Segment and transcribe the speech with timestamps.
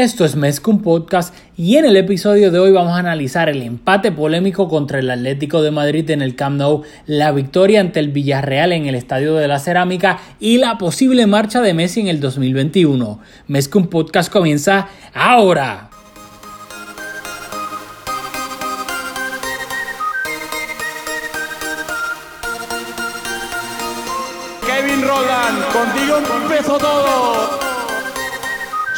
[0.00, 4.10] Esto es Mezcum Podcast y en el episodio de hoy vamos a analizar el empate
[4.10, 8.72] polémico contra el Atlético de Madrid en el Camp Nou, la victoria ante el Villarreal
[8.72, 13.20] en el Estadio de la Cerámica y la posible marcha de Messi en el 2021.
[13.48, 15.89] Mezcum Podcast comienza ahora.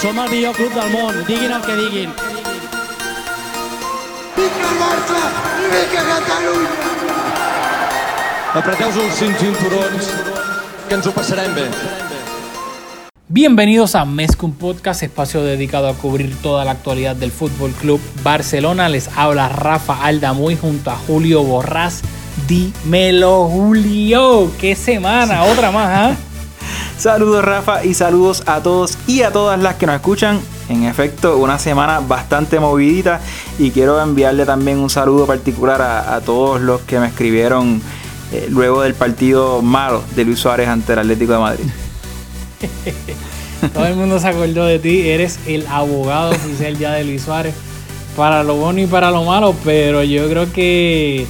[0.03, 2.11] Som el millor club del món, diguin el que diguin.
[4.35, 5.19] Vinga el Barça
[5.71, 6.73] vinga Catalunya!
[8.59, 10.09] Apreteu-vos els cinc cinturons,
[10.89, 11.69] que ens ho passarem bé.
[13.29, 18.89] Bienvenidos a Mezcum Podcast, espacio dedicado a cubrir toda la actualidad del Fútbol Club Barcelona.
[18.89, 22.03] Les habla Rafa Aldamuy junto a Julio Borrás.
[22.49, 24.51] Dímelo, Julio.
[24.61, 25.45] ¡Qué semana!
[25.45, 26.32] Otra más, ¿ah?
[27.03, 30.41] Saludos Rafa y saludos a todos y a todas las que nos escuchan.
[30.69, 33.21] En efecto, una semana bastante movidita
[33.59, 37.83] y quiero enviarle también un saludo particular a, todos los que me escribieron
[38.31, 41.65] eh, luego del partido malo de Luis Suárez ante el Atlético de Madrid.
[43.75, 45.09] Todo el mundo se acordó de ti.
[45.09, 47.57] Eres el abogado oficial ya de Luis Suárez.
[48.17, 49.57] Para lo bueno y para lo malo.
[49.65, 51.27] Pero yo creo que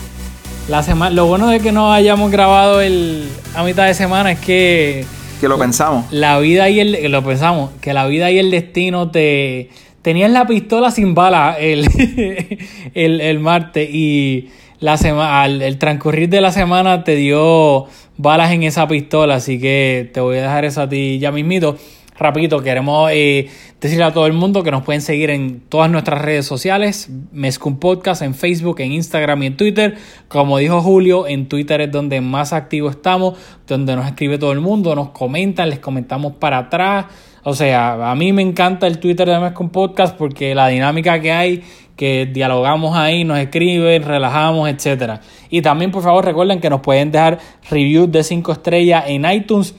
[0.68, 4.38] la semana, lo bueno de que no hayamos grabado el, a mitad de semana es
[4.38, 5.06] que
[5.42, 6.04] Que lo pensamos.
[6.12, 10.46] la vida y el lo pensamos que la vida y el destino te tenías la
[10.46, 11.88] pistola sin bala el,
[12.94, 17.86] el, el martes y la semana al el transcurrir de la semana te dio
[18.18, 21.76] balas en esa pistola así que te voy a dejar eso a ti ya mismito
[22.22, 23.48] rapidito queremos eh,
[23.80, 27.78] decirle a todo el mundo que nos pueden seguir en todas nuestras redes sociales Mezcum
[27.78, 29.96] Podcast en Facebook en Instagram y en Twitter
[30.28, 34.60] como dijo Julio en Twitter es donde más activo estamos donde nos escribe todo el
[34.60, 37.06] mundo nos comentan les comentamos para atrás
[37.44, 41.32] o sea, a mí me encanta el Twitter de Mezcum Podcast porque la dinámica que
[41.32, 41.64] hay,
[41.96, 45.20] que dialogamos ahí, nos escriben, relajamos, etcétera.
[45.50, 49.74] Y también, por favor, recuerden que nos pueden dejar reviews de 5 estrellas en iTunes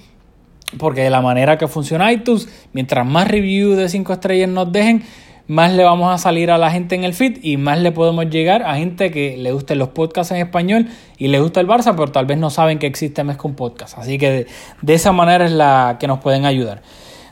[0.78, 5.04] porque de la manera que funciona iTunes, mientras más reviews de 5 estrellas nos dejen,
[5.48, 8.30] más le vamos a salir a la gente en el feed y más le podemos
[8.30, 11.96] llegar a gente que le gusten los podcasts en español y le gusta el Barça,
[11.96, 13.98] pero tal vez no saben que existe Mezcum Podcast.
[13.98, 14.48] Así que de,
[14.82, 16.82] de esa manera es la que nos pueden ayudar.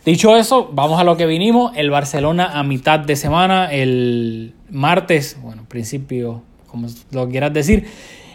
[0.03, 1.73] Dicho eso, vamos a lo que vinimos.
[1.75, 7.85] El Barcelona a mitad de semana, el martes, bueno, principio, como lo quieras decir,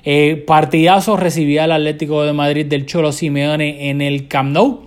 [0.05, 4.84] eh, partidazo recibía al Atlético de Madrid del Cholo Simeone en el Camp Nou.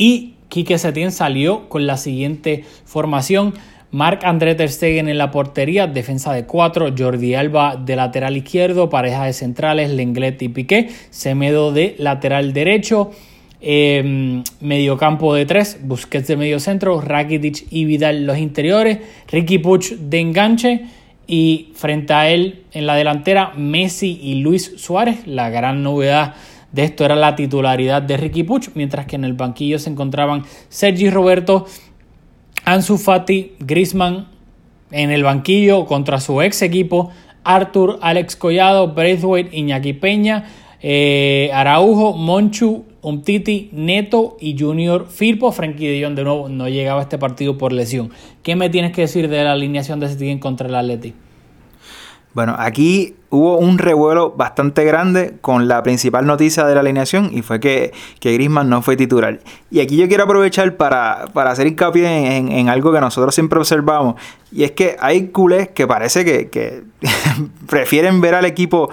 [0.00, 3.52] Y Quique Setién salió con la siguiente formación.
[3.90, 8.88] Marc André Ter Stegen en la portería, defensa de 4, Jordi Alba de lateral izquierdo,
[8.88, 13.10] pareja de centrales, Lenglet y Piqué, Semedo de lateral derecho,
[13.60, 19.00] eh, mediocampo de 3, Busquets de medio centro, Rakitic y Vidal los interiores,
[19.30, 20.84] Ricky Puch de enganche
[21.26, 26.36] y frente a él en la delantera Messi y Luis Suárez, la gran novedad
[26.72, 30.44] de esto era la titularidad de Ricky Puch, mientras que en el banquillo se encontraban
[30.68, 31.66] Sergi Roberto,
[32.64, 34.28] Ansu Fati, Griezmann
[34.90, 37.10] en el banquillo contra su ex equipo,
[37.44, 40.44] Arthur, Alex Collado, Braithwaite, Iñaki Peña,
[40.82, 45.52] eh, Araujo, Monchu, Umtiti, Neto y Junior Firpo.
[45.52, 48.10] Frankie de Jong de nuevo no llegaba a este partido por lesión.
[48.42, 51.14] ¿Qué me tienes que decir de la alineación de Setién contra el Atleti?
[52.32, 57.42] Bueno, aquí hubo un revuelo bastante grande con la principal noticia de la alineación y
[57.42, 59.40] fue que, que Griezmann no fue titular.
[59.70, 63.58] Y aquí yo quiero aprovechar para, para hacer hincapié en, en, algo que nosotros siempre
[63.58, 64.14] observamos
[64.52, 66.82] y es que hay culés que parece que, que
[67.68, 68.90] prefieren ver al equipo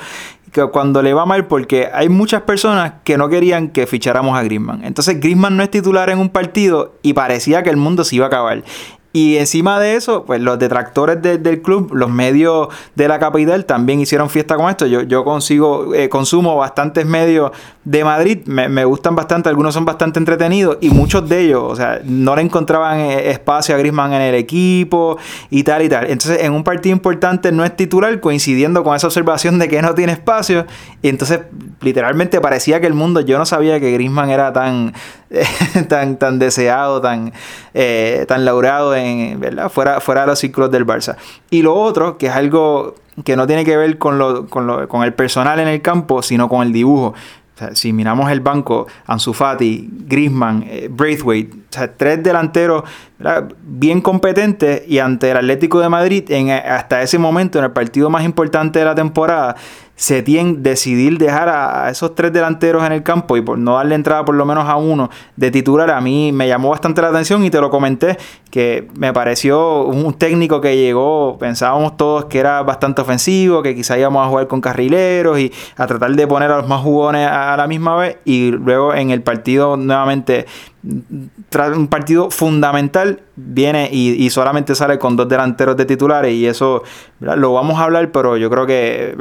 [0.52, 4.44] que cuando le va mal porque hay muchas personas que no querían que ficháramos a
[4.44, 4.84] Griezmann.
[4.84, 8.26] Entonces Griezmann no es titular en un partido y parecía que el mundo se iba
[8.26, 8.64] a acabar.
[9.14, 13.66] Y encima de eso, pues los detractores de, del club, los medios de la capital
[13.66, 14.86] también hicieron fiesta con esto.
[14.86, 17.52] Yo, yo consigo, eh, consumo bastantes medios
[17.84, 21.76] de Madrid, me, me, gustan bastante, algunos son bastante entretenidos y muchos de ellos, o
[21.76, 25.18] sea, no le encontraban espacio a Griezmann en el equipo
[25.50, 26.12] y tal y tal.
[26.12, 29.96] Entonces, en un partido importante no es titular, coincidiendo con esa observación de que no
[29.96, 30.66] tiene espacio.
[31.02, 31.40] Y entonces,
[31.80, 34.94] literalmente parecía que el mundo, yo no sabía que Griezmann era tan,
[35.90, 37.34] tan, tan deseado, tan,
[37.74, 39.70] eh, tan laureado en, ¿verdad?
[39.70, 41.18] Fuera, fuera de los ciclos del Barça.
[41.50, 44.88] Y lo otro, que es algo que no tiene que ver con, lo, con, lo,
[44.88, 47.14] con el personal en el campo, sino con el dibujo.
[47.56, 52.84] O sea, si miramos el banco, Ansu Fati, Griezmann, eh, Braithwaite, o sea, tres delanteros
[53.18, 53.52] ¿verdad?
[53.64, 58.12] bien competentes y ante el Atlético de Madrid, en, hasta ese momento, en el partido
[58.12, 59.56] más importante de la temporada,
[59.98, 64.24] Setien decidir dejar a, esos tres delanteros en el campo y por no darle entrada
[64.24, 67.50] por lo menos a uno de titular, a mí me llamó bastante la atención y
[67.50, 68.16] te lo comenté
[68.52, 73.98] que me pareció un técnico que llegó, pensábamos todos que era bastante ofensivo, que quizá
[73.98, 77.58] íbamos a jugar con carrileros y a tratar de poner a los más jugones a
[77.58, 80.46] la misma vez y luego en el partido nuevamente
[80.88, 86.84] un partido fundamental viene y, solamente sale con dos delanteros de titulares y eso
[87.20, 89.16] lo vamos a hablar pero yo creo que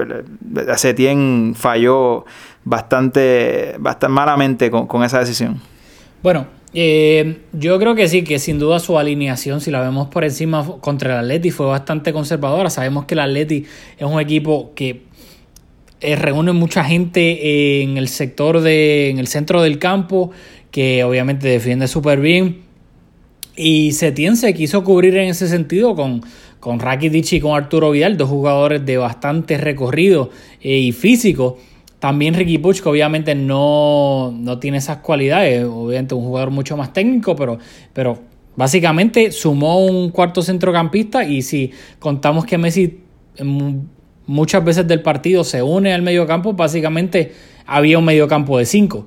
[0.77, 2.25] Setien falló
[2.65, 5.61] bastante, bastante malamente con, esa decisión.
[6.23, 10.25] Bueno eh, yo creo que sí, que sin duda su alineación, si la vemos por
[10.25, 12.69] encima contra el Atleti, fue bastante conservadora.
[12.69, 13.65] Sabemos que el Atleti
[13.97, 15.07] es un equipo que
[16.03, 20.31] eh, reúne mucha gente en el sector de, en el centro del campo,
[20.77, 22.59] que obviamente defiende súper bien.
[23.57, 26.21] Y Setien se quiso cubrir en ese sentido con,
[26.61, 30.29] con Rakitic y con Arturo Vidal, dos jugadores de bastante recorrido
[30.61, 31.57] eh, y físico.
[31.99, 36.93] También Ricky Puch, que obviamente no, no, tiene esas cualidades, obviamente un jugador mucho más
[36.93, 37.59] técnico, pero,
[37.95, 38.19] pero
[38.55, 43.01] básicamente sumó un cuarto centrocampista y si contamos que Messi
[44.27, 47.33] muchas veces del partido se une al mediocampo, básicamente
[47.65, 49.07] había un mediocampo de cinco.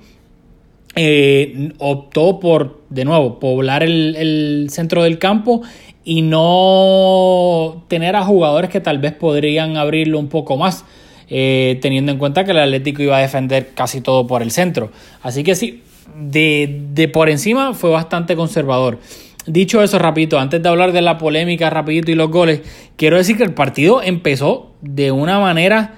[1.01, 5.61] Eh, optó por, de nuevo, poblar el, centro del campo
[6.03, 10.83] y no tener a jugadores que tal vez podrían abrirlo un poco más,
[11.29, 14.91] eh, teniendo en cuenta que el Atlético iba a defender casi todo por el centro.
[15.23, 15.83] Así que sí,
[16.19, 18.99] de, de por encima fue bastante conservador.
[19.45, 22.61] Dicho eso, rapidito, antes de hablar de la polémica, rapidito y los goles,
[22.97, 25.93] quiero decir que el partido empezó de una manera,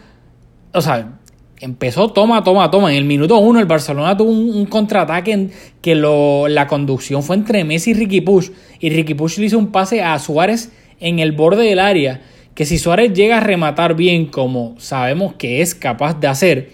[0.74, 1.18] o sea,
[1.62, 2.92] empezó toma, toma, toma.
[2.92, 7.38] En el minuto uno el Barcelona tuvo un, contraataque en que lo, la conducción fue
[7.38, 8.50] entre Messi y Ricky Push.
[8.80, 12.22] Y Ricky Push le hizo un pase a Suárez en el borde del área.
[12.56, 16.72] Que si Suárez llega a rematar bien como sabemos que es capaz de hacer,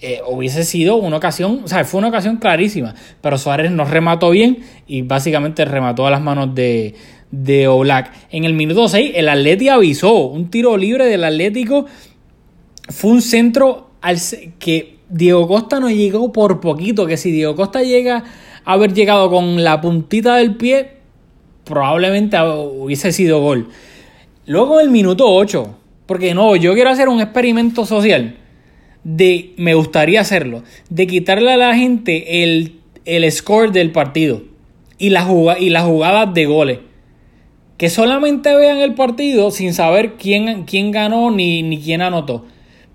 [0.00, 2.94] eh, hubiese sido una ocasión, o sea, fue una ocasión clarísima.
[3.20, 6.94] Pero Suárez no remató bien y básicamente remató a las manos de,
[7.30, 8.12] de Oblak.
[8.30, 11.86] En el minuto 6 el Atlético avisó, un tiro libre del Atlético
[12.88, 14.18] fue un centro al
[14.58, 18.24] que Diego Costa no llegó por poquito, que si Diego Costa llega
[18.64, 20.98] a haber llegado con la puntita del pie,
[21.64, 23.68] probablemente hubiese sido gol.
[24.46, 25.76] Luego el minuto 8,
[26.06, 28.36] porque no, yo quiero hacer un experimento social
[29.04, 34.42] de, me gustaría hacerlo, de quitarle a la gente el, el score del partido
[34.98, 36.78] y, la y las jugadas de goles.
[37.76, 42.44] Que solamente vean el partido sin saber quién, quién ganó ni, ni quién anotó.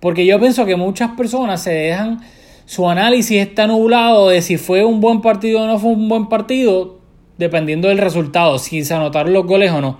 [0.03, 2.19] Porque yo pienso que muchas personas se dejan,
[2.65, 6.27] su análisis está nublado de si fue un buen partido o no fue un buen
[6.27, 6.99] partido,
[7.37, 9.99] dependiendo del resultado, si se anotaron los goles o no.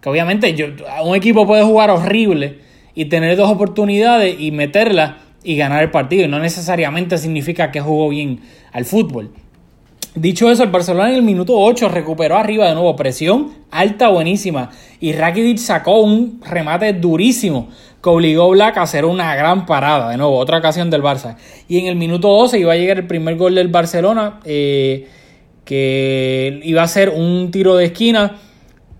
[0.00, 0.52] Que obviamente
[1.04, 2.58] un equipo puede jugar horrible
[2.96, 6.24] y tener dos oportunidades y meterla y ganar el partido.
[6.24, 8.40] Y no necesariamente significa que jugó bien
[8.72, 9.30] al fútbol.
[10.16, 12.96] Dicho eso, el Barcelona en el minuto 8 recuperó arriba de nuevo.
[12.96, 14.70] Presión alta, buenísima.
[14.98, 17.68] Y Rakitic sacó un remate durísimo
[18.06, 20.10] que obligó Black a hacer una gran parada.
[20.10, 21.36] De nuevo, otra ocasión del Barça.
[21.66, 25.08] Y en el minuto 12 iba a llegar el primer gol del Barcelona, eh,
[25.64, 28.36] que iba a ser un tiro de esquina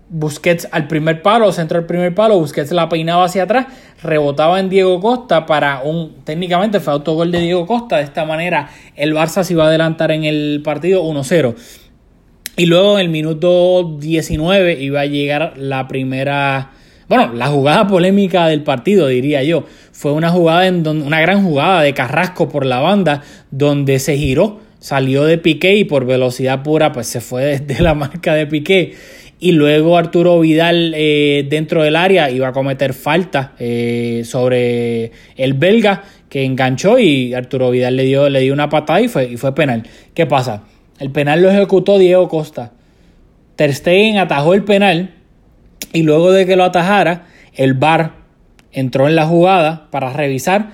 [0.09, 3.67] Busquets al primer palo, centro al primer palo, Busquets la peinaba hacia atrás,
[4.03, 8.69] rebotaba en Diego Costa para un, técnicamente fue autogol de Diego Costa, de esta manera
[8.95, 11.55] el Barça se iba a adelantar en el partido 1-0.
[12.57, 16.71] Y luego en el minuto 19 iba a llegar la primera,
[17.09, 19.65] bueno, la jugada polémica del partido, diría yo.
[19.91, 24.17] Fue una jugada en donde, una gran jugada de Carrasco por la banda, donde se
[24.17, 28.47] giró, salió de Piqué y por velocidad pura, pues se fue desde la marca de
[28.47, 28.95] Piqué
[29.39, 35.53] y luego Arturo Vidal eh, dentro del área iba a cometer falta eh, sobre el
[35.53, 39.37] belga que enganchó y Arturo Vidal le dio, le dio una patada y fue, y
[39.37, 39.83] fue penal.
[40.13, 40.63] ¿Qué pasa?
[40.99, 42.73] El penal lo ejecutó Diego Costa.
[43.55, 45.13] Ter Stegen atajó el penal
[45.93, 48.13] y luego de que lo atajara, el VAR
[48.71, 50.69] entró en la jugada para revisar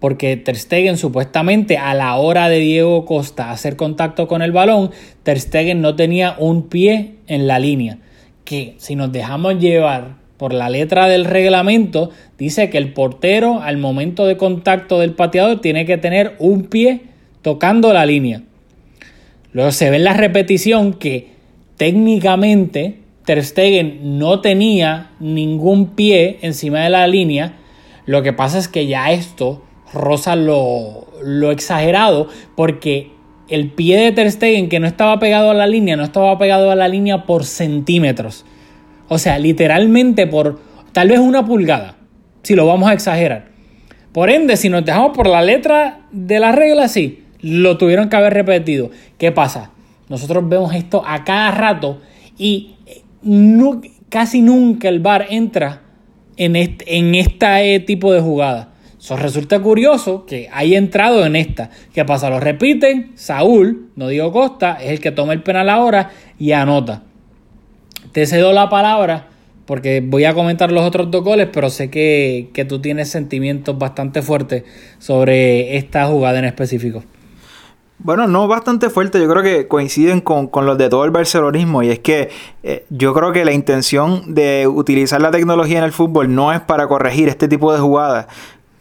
[0.00, 4.90] porque Ter Stegen supuestamente a la hora de Diego Costa hacer contacto con el balón,
[5.22, 7.98] Ter Stegen no tenía un pie en la línea,
[8.44, 13.76] que si nos dejamos llevar por la letra del reglamento, dice que el portero al
[13.76, 17.02] momento de contacto del pateador tiene que tener un pie
[17.42, 18.42] tocando la línea.
[19.52, 21.28] Luego se ve en la repetición que
[21.76, 22.99] técnicamente
[23.30, 27.52] Ter Stegen no tenía ningún pie encima de la línea.
[28.04, 29.62] Lo que pasa es que ya esto
[29.94, 33.12] rosa lo, lo exagerado porque
[33.48, 36.72] el pie de Ter Stegen que no estaba pegado a la línea, no estaba pegado
[36.72, 38.44] a la línea por centímetros.
[39.06, 40.58] O sea, literalmente por
[40.90, 41.98] tal vez una pulgada,
[42.42, 43.50] si lo vamos a exagerar.
[44.10, 48.16] Por ende, si nos dejamos por la letra de la regla, sí, lo tuvieron que
[48.16, 48.90] haber repetido.
[49.18, 49.70] ¿Qué pasa?
[50.08, 52.00] Nosotros vemos esto a cada rato
[52.36, 52.74] y
[54.08, 55.82] casi nunca el VAR entra
[56.36, 58.70] en este, en este tipo de jugada.
[58.98, 61.70] Eso resulta curioso que haya entrado en esta.
[61.94, 62.28] ¿Qué pasa?
[62.28, 63.12] Lo repiten.
[63.14, 67.02] Saúl, no digo Costa, es el que toma el penal ahora y anota.
[68.12, 69.28] Te cedo la palabra
[69.64, 73.78] porque voy a comentar los otros dos goles, pero sé que, que tú tienes sentimientos
[73.78, 74.64] bastante fuertes
[74.98, 77.04] sobre esta jugada en específico.
[78.02, 81.90] Bueno, no bastante fuerte, yo creo que coinciden con, los de todo el barcelonismo y
[81.90, 82.30] es que
[82.62, 86.62] eh, yo creo que la intención de utilizar la tecnología en el fútbol no es
[86.62, 88.26] para corregir este tipo de jugadas.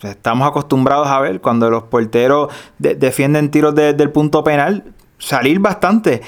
[0.01, 4.85] Estamos acostumbrados a ver cuando los porteros defienden tiros desde el punto penal
[5.17, 6.21] salir bastante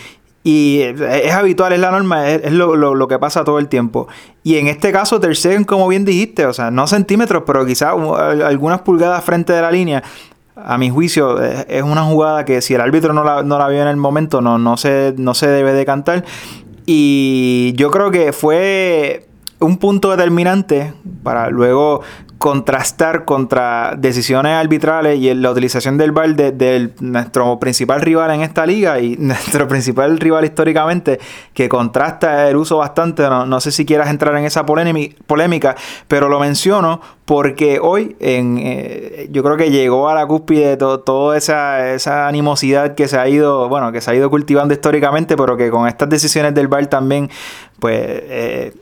[0.44, 4.08] y es habitual, es la norma, es, lo, que pasa todo el tiempo.
[4.44, 8.82] Y en este caso, tercero, como bien dijiste, o sea, no centímetros, pero quizás algunas
[8.82, 10.04] pulgadas frente de la línea,
[10.66, 13.82] a mi juicio, es una jugada que si el árbitro no la, no la vio
[13.82, 16.26] en el momento, no, no, se, no se debe de cantar.
[16.86, 19.28] Y yo creo que fue
[19.60, 22.02] un punto determinante para luego
[22.42, 28.66] contrastar contra decisiones arbitrales y la utilización del VAR de, nuestro principal rival en esta
[28.66, 31.20] liga y nuestro principal rival históricamente
[31.54, 33.30] que contrasta el uso bastante.
[33.30, 35.76] No, sé si quieras entrar en esa polémica,
[36.08, 41.38] pero lo menciono porque hoy en, eh, yo creo que llegó a la cúspide toda
[41.38, 45.58] esa, esa animosidad que se ha ido, bueno, que se ha ido cultivando históricamente, pero
[45.58, 47.30] que con estas decisiones del VAR también,
[47.80, 48.02] pues...
[48.04, 48.74] Eh,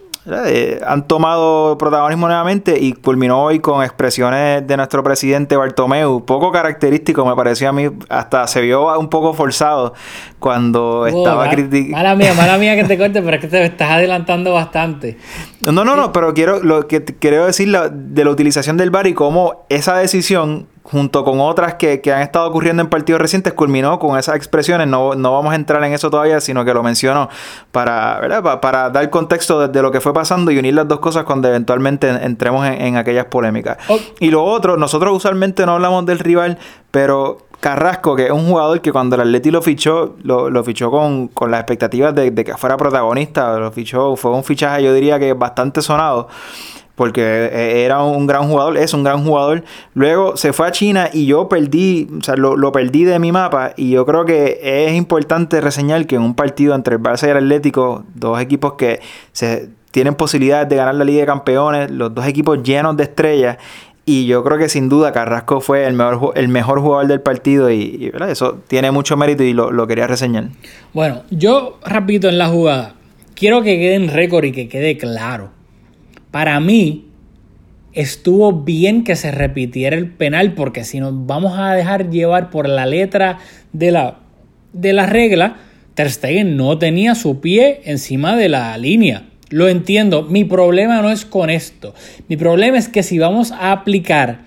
[0.45, 6.51] eh, han tomado protagonismo nuevamente y culminó hoy con expresiones de nuestro presidente Bartomeu, poco
[6.51, 9.93] característico me pareció a mí, hasta se vio un poco forzado
[10.39, 11.97] cuando estaba criticando.
[11.97, 15.17] Mala mía, mala mía que te corte, pero es que te estás adelantando bastante.
[15.61, 19.13] No, no, no, pero quiero lo que quiero decir de la utilización del bar y
[19.13, 24.17] cómo esa decisión junto con otras que, han estado ocurriendo en partidos recientes, culminó con
[24.17, 24.87] esas expresiones.
[24.87, 27.29] No, vamos a entrar en eso todavía, sino que lo menciono
[27.71, 31.47] para, para, dar contexto de, lo que fue pasando y unir las dos cosas cuando
[31.47, 33.77] eventualmente entremos en, aquellas polémicas.
[34.19, 36.57] Y lo otro, nosotros usualmente no hablamos del rival,
[36.91, 41.27] pero Carrasco, que es un jugador que cuando el Atleti lo fichó, lo, fichó con,
[41.27, 45.19] con, las expectativas de, de, que fuera protagonista, lo fichó, fue un fichaje yo diría
[45.19, 46.29] que bastante sonado
[46.99, 49.63] porque eh, era un gran jugador, es un gran jugador.
[49.93, 53.71] Luego se fue a China y yo perdí, o sea, lo, perdí de mi mapa
[53.77, 57.29] y yo creo que es importante reseñar que en un partido entre el Barça y
[57.29, 58.99] el Atlético, dos equipos que
[59.31, 63.57] se tienen posibilidades de ganar la Liga de Campeones, los dos equipos llenos de estrellas
[64.03, 67.71] y yo creo que sin duda Carrasco fue el mejor, el mejor jugador del partido
[67.71, 70.49] y, eso tiene mucho mérito y lo, lo, quería reseñar.
[70.93, 72.95] Bueno, yo repito en la jugada,
[73.35, 75.58] quiero que quede en récord y que quede claro
[76.31, 77.05] para mí
[77.93, 82.67] estuvo bien que se repitiera el penal porque si nos vamos a dejar llevar por
[82.67, 83.39] la letra
[83.73, 84.19] de la,
[84.73, 85.57] de la regla,
[85.95, 89.25] Ter Stegen no tenía su pie encima de la línea.
[89.49, 91.95] Lo entiendo, mi problema no es con esto.
[92.27, 94.41] Mi problema es que si vamos a aplicar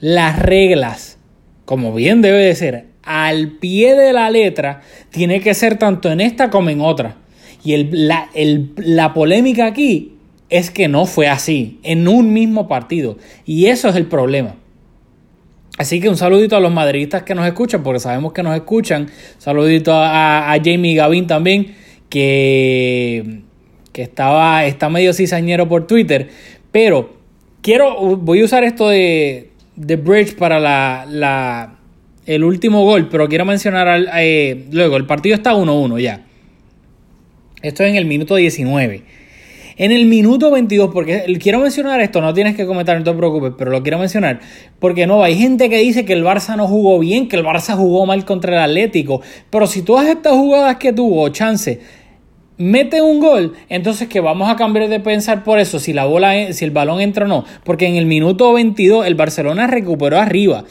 [0.00, 1.18] las reglas,
[1.64, 6.20] como bien debe de ser, al pie de la letra, tiene que ser tanto en
[6.20, 7.16] esta como en otra.
[7.62, 8.28] Y la,
[8.76, 10.13] la polémica aquí
[10.50, 13.18] es que no fue así en un mismo partido.
[13.44, 14.56] Y eso es el problema.
[15.76, 19.08] Así que un saludito a los madridistas que nos escuchan, porque sabemos que nos escuchan.
[19.38, 21.74] Saludito a, a Jamie Gavin también,
[22.08, 23.40] que,
[23.92, 26.28] que estaba, está medio cizañero por Twitter.
[26.70, 27.16] Pero
[27.60, 31.78] quiero, voy a usar esto de, de Bridge para la, la,
[32.26, 36.24] el último gol, pero quiero mencionar eh, luego, el partido está 1-1 ya.
[37.62, 39.02] Esto es en el minuto 19.
[39.76, 43.52] En el minuto 22, porque quiero mencionar esto, no tienes que comentar, no te preocupes,
[43.58, 44.40] pero lo quiero mencionar,
[44.78, 47.76] porque no, hay gente que dice que el Barça no jugó bien, que el Barça
[47.76, 51.80] jugó mal contra el Atlético, pero si todas estas jugadas que tuvo, chance,
[52.56, 56.52] mete un gol, entonces que vamos a cambiar de pensar por eso, si la bola,
[56.52, 60.64] si el balón entra o no, porque en el minuto 22 el Barcelona recuperó arriba,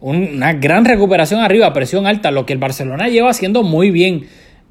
[0.00, 4.26] una gran recuperación arriba, presión alta, lo que el Barcelona lleva haciendo muy bien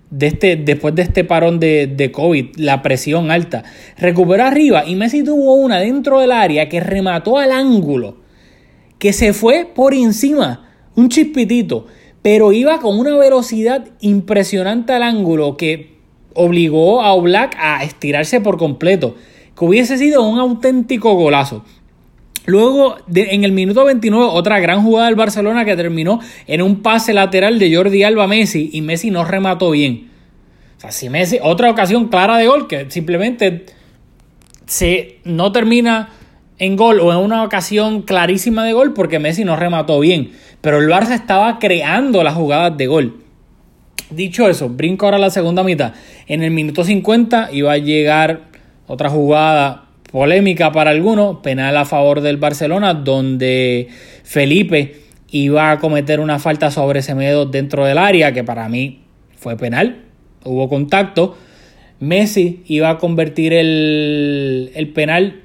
[0.10, 3.64] de este, después de este parón de, de, COVID, la presión alta.
[3.98, 8.18] Recuperó arriba y Messi tuvo una dentro del área que remató al ángulo,
[9.00, 11.88] que se fue por encima, un chispitito,
[12.22, 15.96] pero iba con una velocidad impresionante al ángulo que
[16.34, 19.16] obligó a Oblak a estirarse por completo,
[19.58, 21.64] que hubiese sido un auténtico golazo.
[22.46, 27.14] Luego, en el minuto 29, otra gran jugada del Barcelona que terminó en un pase
[27.14, 30.10] lateral de Jordi Alba Messi y Messi no remató bien.
[30.78, 33.66] O sea, si Messi, otra ocasión clara de gol que simplemente
[34.68, 36.10] se, no termina
[36.58, 40.32] en gol o en una ocasión clarísima de gol porque Messi no remató bien.
[40.62, 43.22] Pero el Barça estaba creando las jugadas de gol.
[44.12, 45.94] Dicho eso, brinco ahora a la segunda mitad.
[46.28, 48.42] En el minuto 50 iba a llegar
[48.88, 53.88] otra jugada polémica para algunos, penal a favor del Barcelona, donde
[54.24, 59.02] Felipe iba a cometer una falta sobre Semedo dentro del área, que para mí
[59.36, 60.04] fue penal,
[60.44, 61.36] hubo contacto.
[62.00, 65.42] Messi iba a convertir el, penal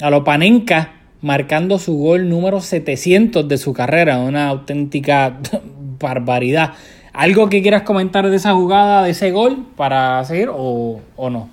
[0.00, 5.38] a lo Panenka, marcando su gol número 700 de su carrera, una auténtica
[5.98, 6.74] barbaridad.
[7.12, 11.48] ¿Algo que quieras comentar de esa jugada, de ese gol, para seguir o no?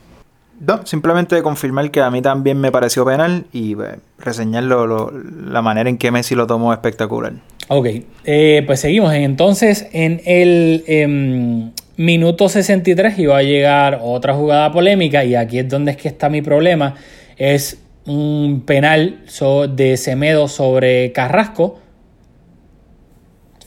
[0.62, 5.90] No, simplemente confirmar que a mí también me pareció penal y pues, reseñar la manera
[5.90, 7.34] en que Messi lo tomó espectacular.
[7.68, 7.88] Ok,
[8.26, 9.12] eh, pues seguimos.
[9.12, 15.68] Entonces, en el em, minuto 63 iba a llegar otra jugada polémica y aquí es
[15.68, 16.94] donde es que está mi problema.
[17.38, 19.24] Es un penal
[19.70, 21.80] de Semedo sobre Carrasco.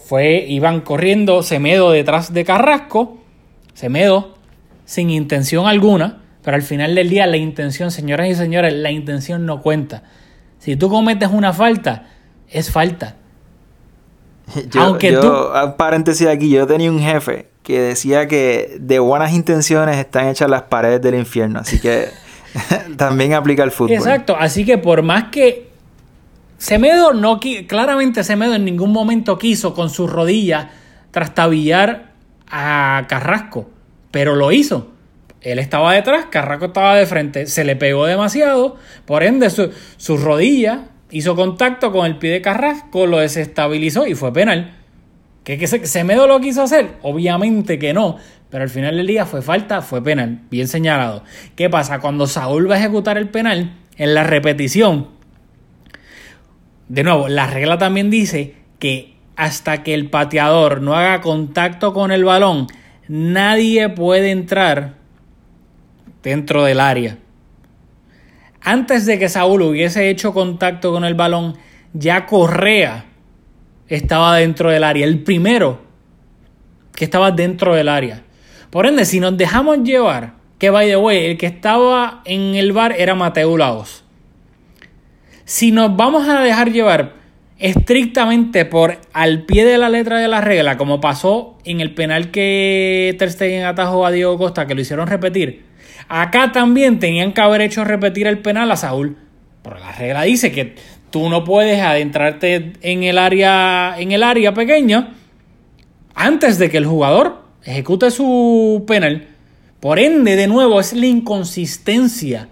[0.05, 3.19] Fue, iban corriendo Semedo detrás de Carrasco.
[3.73, 4.35] Semedo,
[4.85, 9.47] sin intención alguna, pero al final del día la intención, señoras y señores, la intención
[9.47, 10.03] no cuenta.
[10.59, 12.11] Si tú cometes una falta,
[12.49, 13.17] es falta.
[14.71, 15.33] Yo, Aunque tú...
[15.79, 20.63] paréntesis aquí, yo tenía un jefe que decía que de buenas intenciones están hechas las
[20.63, 22.09] paredes del infierno, así que
[22.99, 23.93] también aplica el fútbol.
[23.93, 25.71] Exacto, así que por más que
[26.59, 30.67] Semedo no claramente Semedo en ningún momento quiso con sus rodillas
[31.11, 32.13] trastabillar
[32.51, 33.71] a Carrasco,
[34.11, 34.94] pero lo hizo.
[35.45, 40.17] Él estaba detrás, Carrasco estaba de frente, se le pegó demasiado, por ende su, su
[40.17, 44.75] rodilla hizo contacto con el pie de Carrasco, lo desestabilizó y fue penal.
[45.45, 46.97] ¿Que, que Semedo lo quiso hacer?
[47.03, 48.17] Obviamente que no,
[48.49, 51.23] pero al final del día fue falta, fue penal, bien señalado.
[51.55, 52.01] ¿Qué pasa?
[52.01, 55.09] Cuando Saúl va a ejecutar el penal, en la repetición,
[56.89, 62.13] de nuevo, la regla también dice que hasta que el pateador no haga contacto con
[62.13, 62.67] el balón,
[63.09, 65.04] nadie puede entrar
[66.25, 67.19] dentro del área.
[68.61, 71.57] Antes de que Saúl hubiese hecho contacto con el balón,
[71.93, 73.05] ya Correa
[73.89, 75.07] estaba dentro del área.
[75.07, 75.83] El primero
[76.95, 78.23] que estaba dentro del área.
[78.71, 82.73] Por ende, si nos dejamos llevar, que by the way, el que estaba en el
[82.73, 84.05] bar era Mateo Laos.
[85.45, 87.13] Si nos vamos a dejar llevar
[87.59, 92.31] estrictamente por al pie de la letra de la regla, como pasó en el penal
[92.31, 95.65] que Ter Stegen atajó a Diego Costa, que lo hicieron repetir,
[96.09, 99.17] Acá también tenían que haber hecho repetir el penal a Saúl.
[99.63, 100.75] Pero la regla dice que
[101.11, 105.15] tú no puedes adentrarte en el área, en el área pequeña
[106.15, 109.29] antes de que el jugador ejecute su penal.
[109.81, 112.49] Por ende, de nuevo, es la inconsistencia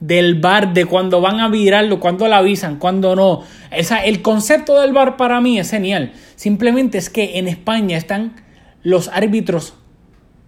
[0.00, 3.42] del bar de cuando van a virarlo, cuando la avisan, cuando no.
[3.70, 6.12] El concepto del bar para mí es genial.
[6.36, 8.34] Simplemente es que en España están
[8.82, 9.74] los árbitros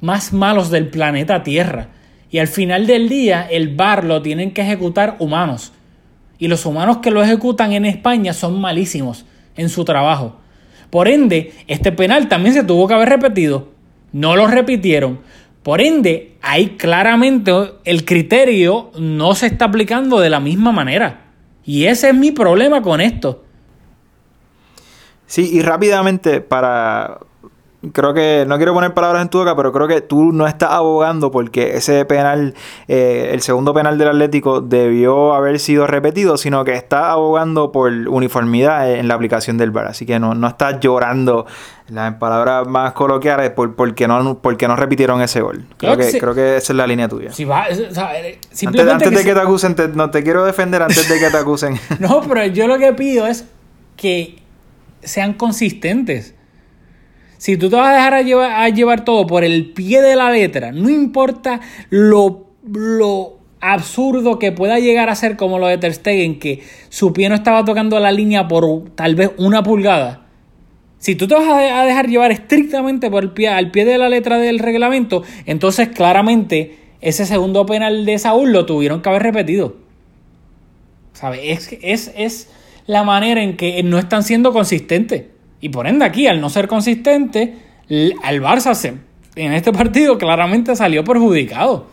[0.00, 1.88] más malos del planeta Tierra.
[2.30, 5.72] Y al final del día, el bar lo tienen que ejecutar humanos.
[6.38, 9.24] Y los humanos que lo ejecutan en España son malísimos
[9.56, 10.36] en su trabajo.
[10.90, 13.68] Por ende, este penal también se tuvo que haber repetido.
[14.12, 15.20] No lo repitieron.
[15.62, 17.52] Por ende, ahí claramente
[17.84, 21.32] el criterio no se está aplicando de la misma manera.
[21.64, 23.44] Y ese es mi problema con esto.
[25.26, 27.18] Sí, y rápidamente para,
[27.92, 30.70] creo que, no quiero poner palabras en tu boca, pero creo que tú no estás
[30.70, 32.54] abogando porque ese penal,
[32.88, 37.92] eh, el segundo penal del Atlético debió haber sido repetido, sino que estás abogando por
[37.92, 39.86] uniformidad en la aplicación del VAR.
[39.86, 41.46] Así que no, no estás llorando,
[41.88, 45.64] en palabras más coloquiales, por, porque, no, porque no repitieron ese gol.
[45.76, 47.30] Creo, que, creo que esa es la línea tuya.
[47.38, 48.38] Eh,
[48.90, 51.78] antes, de que te acusen, no te quiero defender antes de que te acusen.
[52.00, 53.46] no, pero yo lo que pido es
[53.96, 54.42] que
[55.02, 56.34] sean consistentes.
[57.38, 60.16] Si tú te vas a dejar a llevar, a llevar todo por el pie de
[60.16, 65.78] la letra, no importa lo, lo absurdo que pueda llegar a ser como lo de
[65.78, 70.26] Ter Stegen, que su pie no estaba tocando la línea por tal vez una pulgada.
[70.98, 74.08] Si tú te vas a dejar llevar estrictamente por el pie, al pie de la
[74.08, 79.76] letra del reglamento, entonces claramente ese segundo penal de Saúl lo tuvieron que haber repetido.
[81.12, 81.40] ¿Sabes?
[81.42, 82.50] Es, es, es
[82.86, 85.24] la manera en que no están siendo consistentes.
[85.60, 87.56] Y por ende aquí, al no ser consistente,
[88.22, 88.94] al Barça se,
[89.36, 91.86] en este partido claramente salió perjudicado.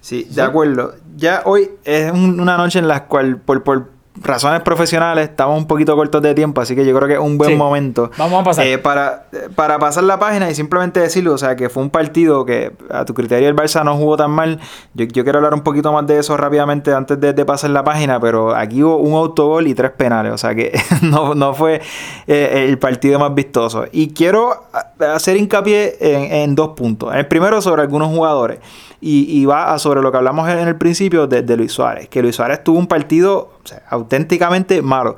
[0.00, 0.94] Sí, de acuerdo.
[1.16, 6.22] Ya hoy es una noche en la cual, por, razones profesionales, estamos un poquito cortos
[6.22, 7.56] de tiempo, así que yo creo que es un buen Sí.
[7.56, 8.10] momento.
[8.16, 8.66] Vamos a pasar.
[8.66, 12.44] Eh, para, para pasar la página y simplemente decirlo, o sea, que fue un partido
[12.44, 14.60] que a tu criterio el Barça no jugó tan mal.
[14.94, 17.82] Yo, yo quiero hablar un poquito más de eso rápidamente antes de, de pasar la
[17.82, 20.72] página, pero aquí hubo un autogol y tres penales, o sea que
[21.02, 21.80] no, no fue
[22.26, 23.84] eh, el partido más vistoso.
[23.90, 24.64] Y quiero
[25.00, 27.14] hacer hincapié en, en dos puntos.
[27.14, 28.60] El primero sobre algunos jugadores.
[29.06, 32.08] Y, y va a sobre lo que hablamos en el principio de, de Luis Suárez,
[32.08, 35.16] que Luis Suárez tuvo un partido o sea, auténticamente malo.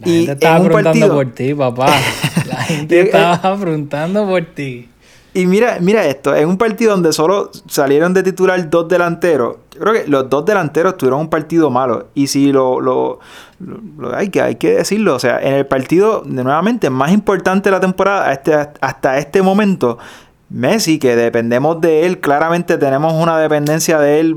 [0.00, 1.86] La gente estaba en un partido- por ti, papá.
[2.46, 4.88] La gente Eh, estaba preguntando por ti.
[5.36, 9.80] Y mira, mira esto, en un partido donde solo salieron de titular dos delanteros, yo
[9.80, 12.06] creo que los dos delanteros tuvieron un partido malo.
[12.14, 13.18] Y si lo, lo,
[13.58, 17.68] lo- lo- hay, que, hay que decirlo, o sea, en el partido, nuevamente, más importante
[17.68, 19.98] de la temporada, este, hasta este momento,
[20.54, 24.36] Messi, que dependemos de él, claramente tenemos una dependencia de él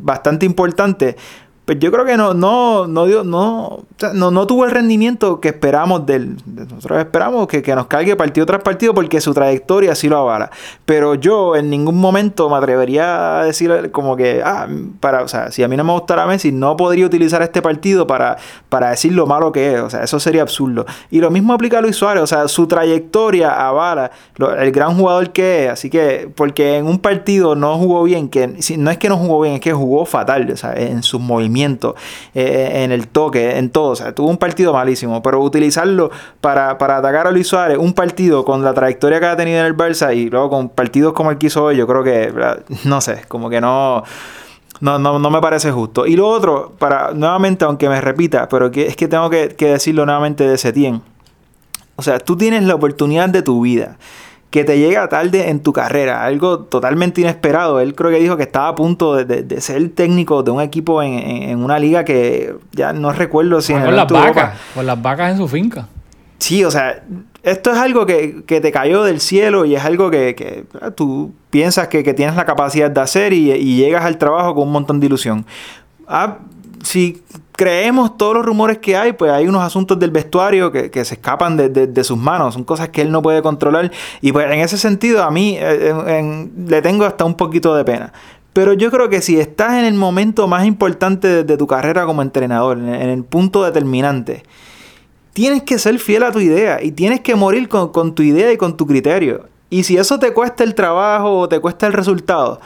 [0.00, 1.16] bastante importante.
[1.66, 3.80] Pues yo creo que no, no, no dio, no,
[4.14, 8.46] no, no tuvo el rendimiento que esperamos de- Nosotros esperamos que, que nos cargue partido
[8.46, 10.50] tras partido porque su trayectoria sí lo avala.
[10.84, 14.68] Pero yo en ningún momento me atrevería a decir como que, ah,
[15.00, 18.06] para, o sea, si a mí no me gustara Messi, no podría utilizar este partido
[18.06, 18.36] para,
[18.68, 19.80] para decir lo malo que es.
[19.80, 20.86] O sea, eso sería absurdo.
[21.10, 24.12] Y lo mismo aplica a Luis Suárez, o sea, su trayectoria avala
[24.60, 25.72] el gran jugador que es.
[25.72, 29.16] Así que, porque en un partido no jugó bien, que si- no es que no
[29.16, 33.58] jugó bien, es que jugó fatal, o sea, en sus movimientos, eh, en el toque,
[33.58, 33.90] en todo.
[33.90, 37.92] O sea, tuvo un partido malísimo, pero utilizarlo para, para atacar a Luis Suárez, un
[37.92, 41.30] partido con la trayectoria que ha tenido en el Barça y luego con partidos como
[41.30, 42.32] el que hizo hoy, yo creo que,
[42.84, 44.02] no sé, como que no.
[44.78, 46.06] No, no, no me parece justo.
[46.06, 49.68] Y lo otro, para nuevamente, aunque me repita, pero que, es que tengo que, que
[49.68, 51.00] decirlo nuevamente de Setién.
[51.96, 53.96] O sea, tú tienes la oportunidad de tu vida
[54.56, 57.78] que te llega tarde en tu carrera, algo totalmente inesperado.
[57.80, 60.60] Él creo que dijo que estaba a punto de, de- de ser técnico de un
[60.60, 64.08] equipo en, en- en una liga que ya no recuerdo si en con el las
[64.08, 65.88] vacas, con las vacas en su finca.
[66.38, 67.02] Sí, o sea,
[67.42, 70.64] esto es algo que, que te cayó del cielo y es algo que, que,
[70.94, 74.64] tú piensas que, que tienes la capacidad de hacer y, y llegas al trabajo con
[74.66, 75.46] un montón de ilusión.
[76.08, 76.38] Ah,
[76.82, 77.22] si
[77.56, 81.14] creemos todos los rumores que hay, pues hay unos asuntos del vestuario que, que se
[81.14, 83.90] escapan de, de- de sus manos, son cosas que él no puede controlar
[84.20, 87.84] y pues en ese sentido a mí eh, en- le tengo hasta un poquito de
[87.84, 88.12] pena.
[88.52, 92.22] Pero yo creo que si estás en el momento más importante de, tu carrera como
[92.22, 94.44] entrenador, en- en el punto determinante,
[95.32, 98.50] tienes que ser fiel a tu idea y tienes que morir con, con tu idea
[98.52, 99.46] y con tu criterio.
[99.68, 102.60] Y si eso te cuesta el trabajo o te cuesta el resultado,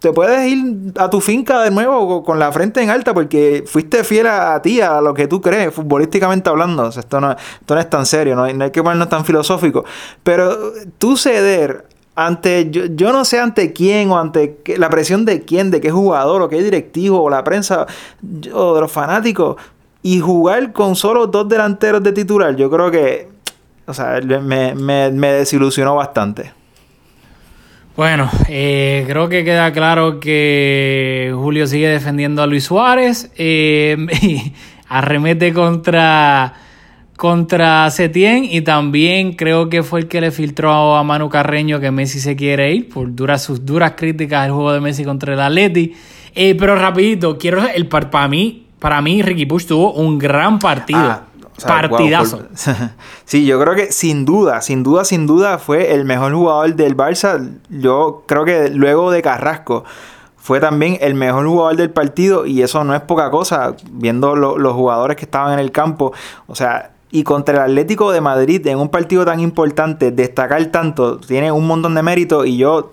[0.00, 3.62] te puedes ir a tu finca de nuevo co- con la frente en alta porque
[3.66, 6.84] fuiste fiel a, ti, a lo que tú crees, futbolísticamente hablando.
[6.84, 9.08] O sea, esto, no, esto no es tan serio, no hay, no hay que ponernos
[9.08, 9.84] tan filosófico.
[10.22, 11.86] Pero tú ceder
[12.16, 15.90] ante, yo, yo no sé ante quién o ante la presión de quién, de qué
[15.90, 17.86] jugador o qué directivo o la prensa
[18.52, 19.56] o de los fanáticos
[20.02, 23.28] y jugar con solo dos delanteros de titular, yo creo que,
[23.86, 26.52] o sea, me, me, me desilusionó bastante.
[28.00, 33.30] Bueno, eh, creo que queda claro que Julio sigue defendiendo a Luis Suárez.
[33.36, 33.94] eh,
[34.88, 36.54] arremete contra,
[37.18, 38.46] contra Setién.
[38.46, 42.36] Y también creo que fue el que le filtró a Manu Carreño que Messi se
[42.36, 45.92] quiere ir por duras, sus duras críticas al juego de Messi contra el Atleti.
[46.34, 50.58] Eh, pero rapidito, quiero el par- para mí, para mí Ricky Push tuvo un gran
[50.58, 51.00] partido.
[51.00, 51.26] Ah,
[51.64, 52.36] o sea, Partidazo.
[52.38, 52.56] wow, por-
[53.24, 56.96] sí, yo creo que sin duda, sin duda, sin duda fue el mejor jugador del
[56.96, 57.48] Barça.
[57.68, 59.84] Yo creo que luego de Carrasco
[60.36, 64.58] fue también el mejor jugador del partido y eso no es poca cosa, viendo lo-
[64.58, 66.12] los jugadores que estaban en el campo.
[66.46, 71.18] O sea, y contra el Atlético de Madrid en un partido tan importante, destacar tanto,
[71.18, 72.92] tiene un montón de mérito y yo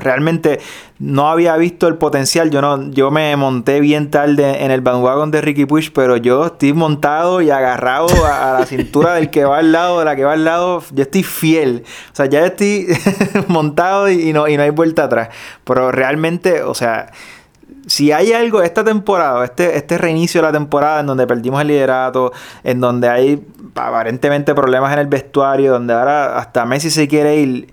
[0.00, 0.60] realmente
[0.98, 2.50] no había visto el potencial.
[2.50, 6.46] Yo no, yo me monté bien tarde en el bandwagon de Ricky Push, pero yo
[6.46, 10.16] estoy montado y agarrado a, a la cintura del que va al lado, de la
[10.16, 10.82] que va al lado.
[10.92, 11.84] Yo estoy fiel.
[12.12, 12.86] O sea, ya estoy
[13.48, 15.30] montado y, no, y no hay vuelta atrás.
[15.64, 17.10] Pero realmente, o sea,
[17.86, 21.68] si hay algo esta temporada, este, este reinicio de la temporada en donde perdimos el
[21.68, 22.32] liderato,
[22.62, 27.68] en donde hay aparentemente problemas en el vestuario, donde ahora hasta Messi se quiere ir,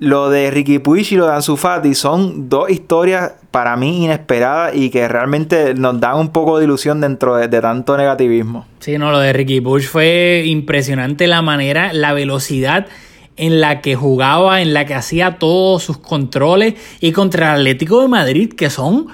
[0.00, 4.74] lo de Ricky Puig y lo de Ansu Fati son dos historias para mí inesperadas
[4.74, 8.66] y que realmente nos dan un poco de ilusión dentro de, tanto negativismo.
[8.80, 12.86] Sí, no, lo de Ricky Bush fue impresionante la manera, la velocidad
[13.36, 18.00] en la que jugaba, en la que hacía todos sus controles y contra el Atlético
[18.00, 19.08] de Madrid, que son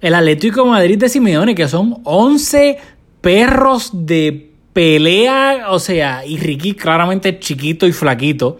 [0.00, 2.78] el Atlético de Madrid de Simeone, que son 11
[3.20, 8.58] perros de pelea, o sea, y Ricky claramente chiquito y flaquito.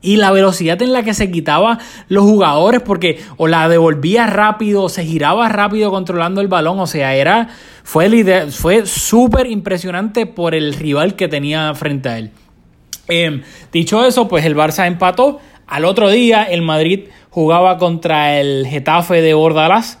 [0.00, 4.84] Y la velocidad en la que se quitaba los jugadores, porque o la devolvía rápido,
[4.84, 6.78] o se giraba rápido controlando el balón.
[6.78, 7.48] O sea, era.
[7.82, 12.30] Fue, fue súper impresionante por el rival que tenía frente a él.
[13.08, 15.40] Em, dicho eso, pues el Barça empató.
[15.66, 19.98] Al otro día, el Madrid jugaba contra el Getafe de Bordalás.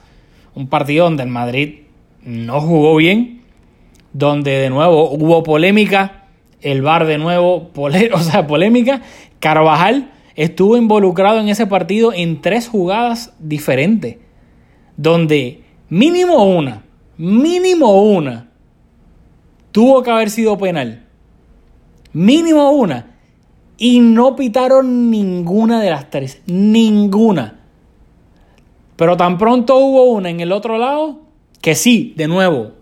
[0.54, 1.80] Un partido donde el Madrid
[2.22, 3.42] no jugó bien.
[4.12, 6.17] Donde de nuevo hubo polémica.
[6.60, 9.02] El bar de nuevo, o sea, polémica.
[9.40, 14.16] Carvajal estuvo involucrado en ese partido en tres jugadas diferentes,
[14.96, 16.84] donde mínimo una,
[17.16, 18.48] mínimo una,
[19.72, 21.04] tuvo que haber sido penal.
[22.12, 23.14] Mínimo una.
[23.76, 26.42] Y no pitaron ninguna de las tres.
[26.46, 27.60] Ninguna.
[28.96, 31.20] Pero tan pronto hubo una en el otro lado
[31.60, 32.72] que sí, de nuevo,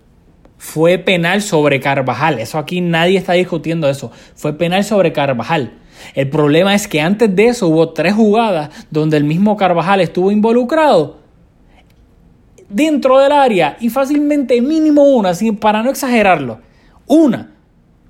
[0.58, 2.38] fue penal sobre Carvajal.
[2.38, 4.10] Eso aquí nadie está discutiendo eso.
[4.34, 5.78] Fue penal sobre Carvajal.
[6.14, 10.30] El problema es que antes de eso hubo tres jugadas donde el mismo Carvajal estuvo
[10.30, 11.18] involucrado
[12.68, 16.60] dentro del área y fácilmente mínimo una, para no exagerarlo,
[17.06, 17.50] una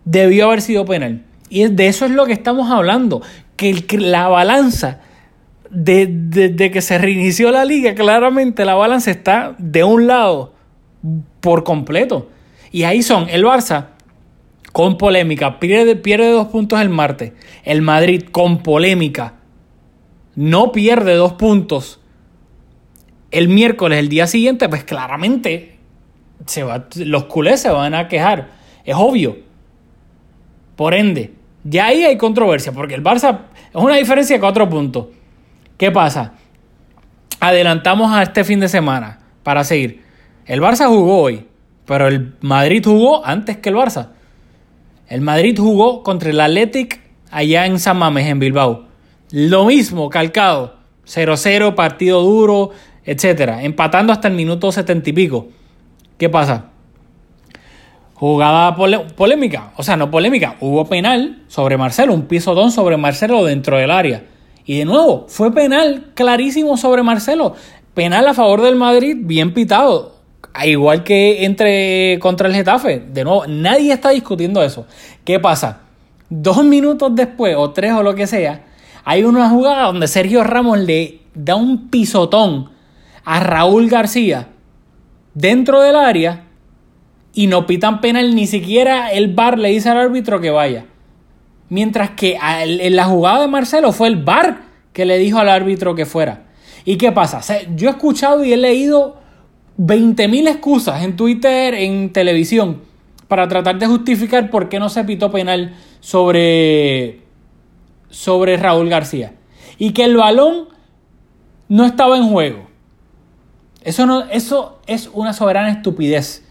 [0.05, 1.23] debió haber sido penal.
[1.49, 3.23] Y de eso es lo que estamos hablando,
[3.57, 5.01] que la balanza
[5.71, 10.55] de, que se reinició la liga, claramente la balanza está de un lado
[11.41, 12.31] por completo.
[12.77, 13.87] Y ahí son el Barça
[14.73, 17.33] con polémica, pierde, pierde dos puntos el martes.
[17.65, 19.33] El Madrid con polémica
[20.35, 22.01] no pierde dos puntos
[23.31, 25.79] el miércoles, el día siguiente, pues claramente
[26.45, 28.51] se va, los culés se van a quejar.
[28.85, 29.39] Es obvio.
[30.77, 31.33] Por ende,
[31.65, 33.39] ya ahí hay controversia, porque el Barça
[33.71, 35.07] es una diferencia de cuatro puntos.
[35.79, 36.35] ¿Qué pasa?
[37.41, 40.03] Adelantamos a este fin de semana para seguir.
[40.45, 41.47] El Barça jugó hoy,
[41.87, 44.09] pero el Madrid jugó antes que el Barça.
[45.09, 48.87] El Madrid jugó contra el Athletic allá en San Mames, en Bilbao.
[49.31, 50.77] Lo mismo, calcado.
[51.07, 52.71] 0-0, partido duro,
[53.05, 53.59] etc.
[53.61, 55.49] Empatando hasta el minuto 70 y pico.
[56.19, 56.71] ¿Qué pasa?
[58.15, 59.73] Jugada polémica.
[59.77, 60.57] O sea, no polémica.
[60.61, 62.15] Hubo penal sobre Marcelo.
[62.15, 64.25] Un pisotón sobre Marcelo dentro del área.
[64.65, 67.55] Y de nuevo, fue penal clarísimo sobre Marcelo.
[67.95, 70.16] Penal a favor del Madrid, bien pitado.
[70.65, 73.01] Igual que entre contra el Getafe.
[73.01, 74.87] De nuevo, nadie está discutiendo eso.
[75.25, 75.81] ¿Qué pasa?
[76.29, 78.65] Dos minutos después, o tres o lo que sea,
[79.05, 82.71] hay una jugada donde Sergio Ramos le da un pisotón
[83.25, 84.49] a Raúl García
[85.35, 86.45] dentro del área
[87.33, 90.87] y no pitan penal, ni siquiera el bar le dice al árbitro que vaya.
[91.69, 95.95] Mientras que en la jugada de Marcelo fue el bar que le dijo al árbitro
[95.95, 96.45] que fuera.
[96.85, 97.41] ¿Y qué pasa?
[97.77, 99.19] yo he escuchado y he leído
[99.79, 102.83] 20.000 excusas en Twitter, en televisión,
[103.29, 107.21] para tratar de justificar por qué no se pitó penal sobre,
[108.09, 109.35] sobre Raúl García.
[109.79, 110.69] Y que el balón
[111.69, 112.67] no estaba en juego.
[113.83, 116.45] Eso, no, eso es una soberana estupidez.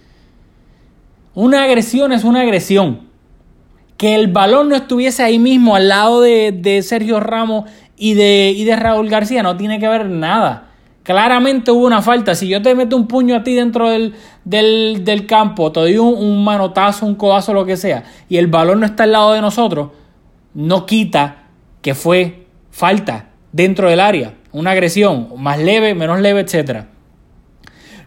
[1.34, 3.08] Una agresión es una agresión.
[3.98, 8.66] Que el balón no estuviese ahí mismo al lado de, Sergio Ramos y de, y
[8.66, 10.65] de Raúl García no tiene que ver nada.
[11.06, 12.34] Claramente hubo una falta.
[12.34, 16.44] Si yo te meto un puño a ti dentro del, del, campo, te doy un,
[16.44, 19.92] manotazo, un codazo, lo que sea, y el balón no está al lado de nosotros,
[20.56, 21.44] no quita
[21.84, 24.34] que fue falta dentro del área.
[24.52, 26.86] Una agresión, más leve, menos leve, etc.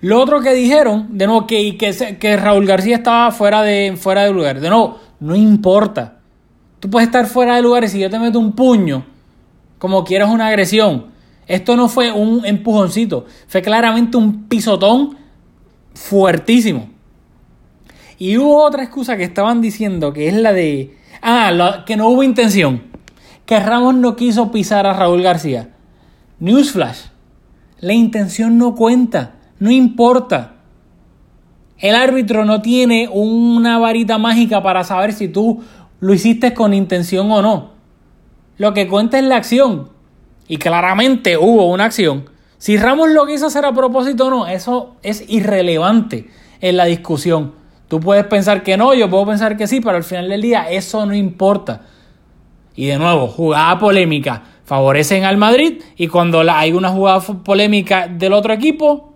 [0.00, 4.24] Lo otro que dijeron, de nuevo, que, que, que Raúl García estaba fuera de, fuera
[4.24, 4.58] de lugar.
[4.58, 6.16] De nuevo, no importa.
[6.80, 9.04] Tú puedes estar fuera de lugar y si yo te meto un puño,
[9.78, 11.16] como quieras una agresión
[11.48, 15.16] esto no fue un empujoncito, fue claramente un pisotón
[15.94, 16.90] fuertísimo.
[18.18, 20.96] Y hubo otra excusa que estaban diciendo, que es la de...
[21.22, 22.82] Ah, que no hubo intención.
[23.46, 25.70] Que Ramos no quiso pisar a Raúl García.
[26.38, 27.06] Newsflash.
[27.80, 30.56] La intención no cuenta, no importa.
[31.78, 35.62] El árbitro no tiene una varita mágica para saber si tú
[36.00, 37.70] lo hiciste con intención o no.
[38.58, 39.97] Lo que cuenta es la acción
[40.48, 42.24] y claramente hubo una acción,
[42.58, 46.28] si Ramos lo quiso hacer a propósito o no, eso es irrelevante
[46.60, 47.52] en la discusión.
[47.86, 50.68] Tú puedes pensar que no, yo puedo pensar que sí, pero al final del día
[50.68, 51.82] eso no importa.
[52.74, 58.32] Y de nuevo, jugada polémica favorecen al Madrid y cuando hay una jugada polémica del
[58.32, 59.14] otro equipo,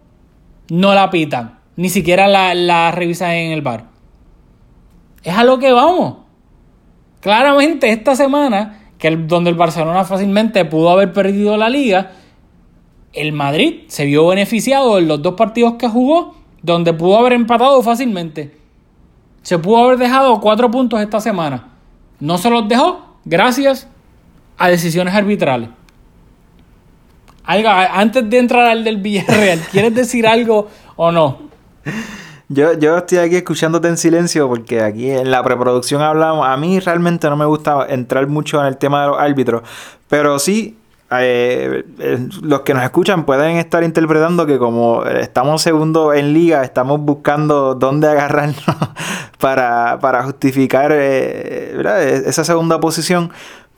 [0.70, 1.58] no la pitan.
[1.76, 3.86] Ni siquiera la, la revisan en el bar.
[5.22, 6.18] Es a lo que vamos.
[7.20, 12.12] Claramente esta semana que donde el Barcelona fácilmente pudo haber perdido la liga,
[13.12, 17.82] el Madrid se vio beneficiado en los dos partidos que jugó, donde pudo haber empatado
[17.82, 18.56] fácilmente.
[19.42, 21.70] Se pudo haber dejado cuatro puntos esta semana.
[22.20, 23.88] No se los dejó, gracias
[24.56, 25.68] a decisiones arbitrales.
[27.42, 31.50] Algo, antes de entrar al del Villarreal, ¿quieres decir algo o no?
[32.52, 36.46] Yo, yo estoy aquí escuchándote en silencio porque aquí en la preproducción hablamos.
[36.46, 39.62] A mí realmente no me gusta entrar mucho en el tema de los árbitros,
[40.08, 40.76] pero sí
[41.20, 46.62] eh, eh, los que nos escuchan pueden estar interpretando que como estamos segundo en liga,
[46.62, 48.64] estamos buscando dónde agarrarnos
[49.38, 53.30] para, para justificar eh, e-, esa segunda posición.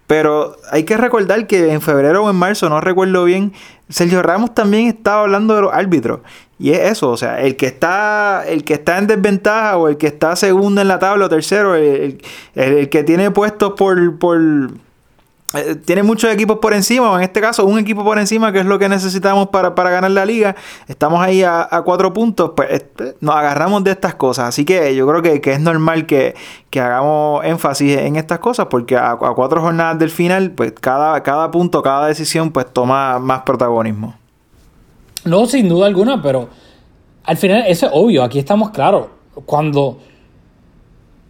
[0.07, 3.55] Pero hay que recordar que en febrero o en marzo, no recuerdo bien,
[3.89, 6.21] Sergio Ramos también estaba hablando de los árbitros.
[6.65, 9.99] Y es eso, o sea, el que está, el que está en desventaja o el
[9.99, 12.23] que está segundo en la tabla o tercero, el,
[12.55, 14.41] el que tiene puestos por, por
[15.53, 18.61] eh, tiene muchos equipos por encima, o en este caso un equipo por encima, que
[18.61, 20.57] es lo que necesitamos para, ganar la liga.
[20.89, 24.49] Estamos ahí a, cuatro puntos, pues este, nos agarramos de estas cosas.
[24.49, 26.35] Así que yo creo que, es normal que,
[26.73, 31.83] hagamos énfasis en estas cosas, porque a, cuatro jornadas del final, pues cada, cada punto,
[31.83, 34.24] cada decisión, pues toma más protagonismo.
[35.25, 36.49] No, sin duda alguna, pero
[37.25, 39.07] al final eso es obvio, aquí estamos claros.
[39.47, 39.99] Cuando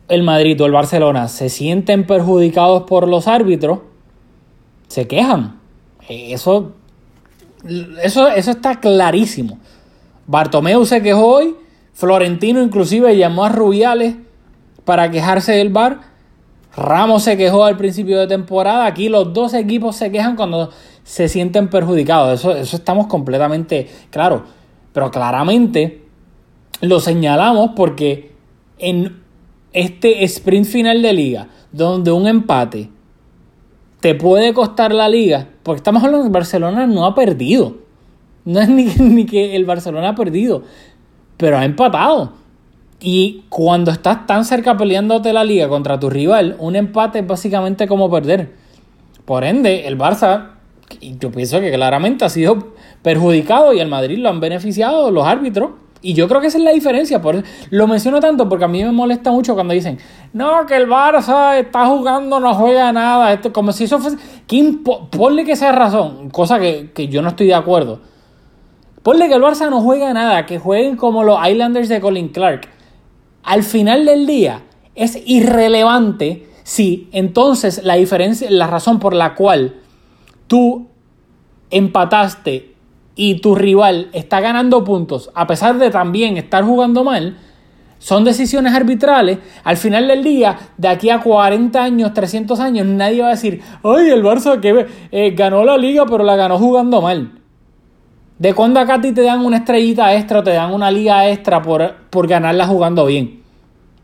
[0.09, 3.81] el Madrid o el Barcelona se sienten perjudicados por los árbitros,
[4.89, 5.61] se quejan.
[6.09, 6.73] Eso,
[8.03, 9.59] eso, eso está clarísimo.
[10.27, 11.57] Bartomeu se quejó hoy,
[11.93, 14.17] Florentino inclusive llamó a Rubiales
[14.85, 16.14] para quejarse del bar.
[16.77, 18.87] Ramos se quejó al principio de temporada.
[18.87, 20.71] Aquí los dos equipos se quejan cuando
[21.03, 22.41] se sienten perjudicados.
[22.41, 24.43] Eso, eso estamos completamente claros.
[24.93, 26.05] Pero claramente
[26.81, 28.33] lo señalamos porque
[28.79, 29.23] en
[29.73, 32.91] este sprint final de liga, donde un empate
[34.01, 37.77] te puede costar la liga, porque estamos hablando de que Barcelona no ha perdido.
[38.45, 40.63] No es ni, que el Barcelona ha perdido,
[41.37, 42.33] pero ha empatado.
[43.01, 47.87] Y cuando estás tan cerca peleándote la liga contra tu rival, un empate es básicamente
[47.87, 48.53] como perder.
[49.25, 50.51] Por ende, el Barça,
[51.01, 55.71] yo pienso que claramente ha sido perjudicado y el Madrid lo han beneficiado los árbitros.
[56.03, 57.23] Y yo creo que esa es la diferencia.
[57.23, 59.99] Por, lo menciono tanto porque a mí me molesta mucho cuando dicen,
[60.35, 63.33] no, que el Barça está jugando, no juega nada.
[63.33, 64.19] Esto, como si eso fuese...
[65.11, 68.01] ponle que sea razón, cosa que, que yo no estoy de acuerdo.
[69.03, 72.74] Ponle que el Barça no juega nada, que jueguen como los Islanders de Colin Clark.
[73.45, 74.63] Al final del día
[74.95, 79.75] es irrelevante si entonces la diferencia, la razón por la cual
[80.47, 80.87] tú
[81.71, 82.75] empataste
[83.15, 87.37] y tu rival está ganando puntos, a pesar de también estar jugando mal,
[87.99, 89.39] son decisiones arbitrales.
[89.63, 93.63] Al final del día, de aquí a 40 años, 300 años, nadie va a decir,
[93.83, 97.44] ay, el Barça que eh, ganó la liga, pero la ganó jugando mal.
[98.39, 101.29] ¿De cuándo acá a ti te dan una estrellita extra o te dan una liga
[101.29, 103.43] extra por, por ganarla jugando bien?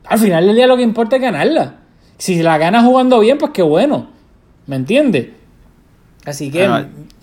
[0.07, 1.75] Al final del día lo que importa es ganarla.
[2.19, 4.09] Si la ganas jugando bien, pues qué bueno.
[4.67, 5.29] ¿Me entiendes?
[6.27, 6.69] Así que.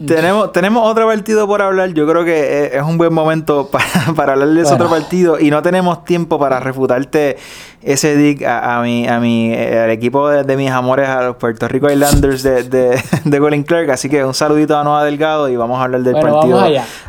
[0.06, 1.94] tenemos, tenemos otro partido por hablar.
[1.94, 5.40] Yo creo que es, un buen momento para, para hablar de ese otro partido.
[5.40, 7.38] Y no tenemos tiempo para refutarte
[7.82, 11.68] ese dig a, mi, a mi, eh, al equipo de, mis amores, a los Puerto
[11.68, 13.92] Rico Islanders de, de, de Colin Clark.
[13.92, 16.60] Así que un saludito a Noah Delgado y vamos a hablar del partido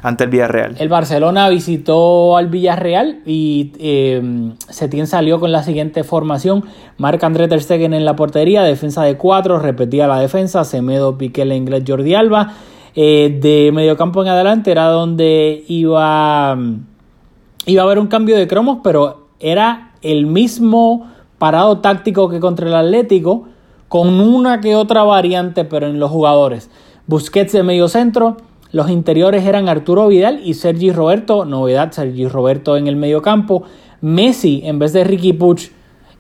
[0.03, 0.77] ante el Villarreal.
[0.79, 6.65] El Barcelona visitó al Villarreal y eh, Setién salió con la siguiente formación.
[6.99, 11.45] Marc André Ter Stegen en la portería, defensa de cuatro, repetía la defensa, Semedo, Piqué,
[11.45, 12.55] Inglés, Jordi Alba.
[12.95, 16.59] Eh, de mediocampo en adelante era donde iba,
[17.67, 21.09] iba a haber un cambio de cromos, pero era el mismo
[21.39, 23.49] parado táctico que contra el Atlético,
[23.89, 26.71] con una que otra variante, pero en los jugadores.
[27.07, 28.37] Busquets de medio centro,
[28.71, 33.63] los interiores eran Arturo Vidal y Sergi Roberto, novedad, Sergi Roberto en el medio campo.
[34.03, 35.71] Messi, en vez de Ricky Puch,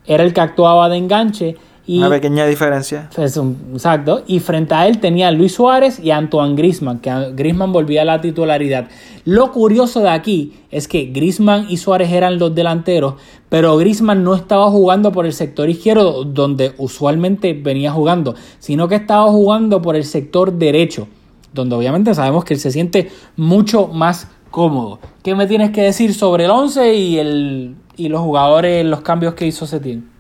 [0.06, 1.56] era el que actuaba de enganche
[1.96, 3.08] una pequeña diferencia.
[3.16, 4.22] exacto.
[4.26, 8.02] Y frente a él tenía a Luis Suárez y a Antoine Grisman, que Grisman volvía
[8.02, 8.88] a la titularidad.
[9.24, 13.14] Lo curioso de aquí es que Grisman y Suárez eran los delanteros,
[13.48, 18.96] pero Grisman no estaba jugando por el sector izquierdo, donde usualmente venía jugando, sino que
[18.96, 21.08] estaba jugando por el sector derecho,
[21.54, 24.98] donde obviamente sabemos que él se siente mucho más cómodo.
[25.22, 29.34] ¿Qué me tienes que decir sobre el 11 y, el, y los jugadores, los cambios
[29.34, 30.17] que hizo Setién?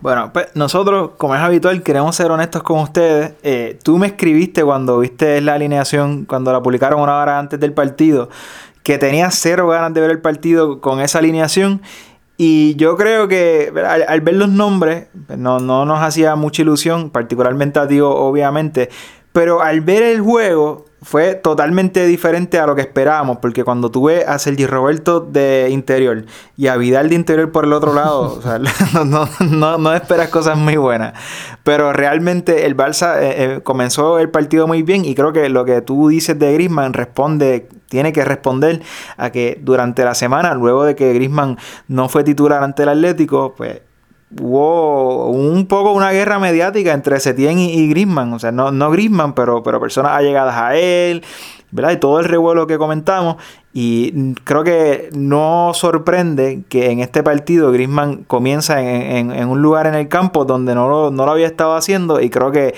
[0.00, 3.32] Bueno, pues nosotros, como es habitual, queremos ser honestos con ustedes.
[3.42, 7.72] Eh, tú me escribiste cuando viste la alineación, cuando la publicaron una hora antes del
[7.72, 8.28] partido,
[8.82, 11.80] que tenías cero ganas de ver el partido con esa alineación.
[12.36, 17.78] Y yo creo que al, ver los nombres, pues, no, nos hacía mucha ilusión, particularmente
[17.78, 18.90] a ti, obviamente.
[19.32, 24.24] Pero al ver el juego, fue totalmente diferente a lo que esperábamos, porque cuando tuve
[24.24, 26.24] a Sergi Roberto de interior
[26.56, 28.58] y a Vidal de interior por el otro lado, o sea,
[29.04, 31.14] no, no, no, esperas cosas muy buenas.
[31.62, 35.64] Pero realmente el Barça eh, eh, comenzó el partido muy bien y creo que lo
[35.64, 38.82] que tú dices de Grisman responde, tiene que responder
[39.16, 43.54] a que durante la semana, luego de que Grisman no fue titular ante el Atlético,
[43.56, 43.80] pues
[44.40, 48.32] hubo un poco una guerra mediática entre Setien y, y Grisman.
[48.32, 51.24] O sea, no, no Grisman, pero, pero personas allegadas a él,
[51.70, 51.92] ¿verdad?
[51.92, 53.36] Y todo el revuelo que comentamos.
[53.72, 59.86] Y creo que no sorprende que en este partido Grisman comienza en, en, un lugar
[59.86, 62.20] en el campo donde no lo, no lo había estado haciendo.
[62.20, 62.74] Y creo que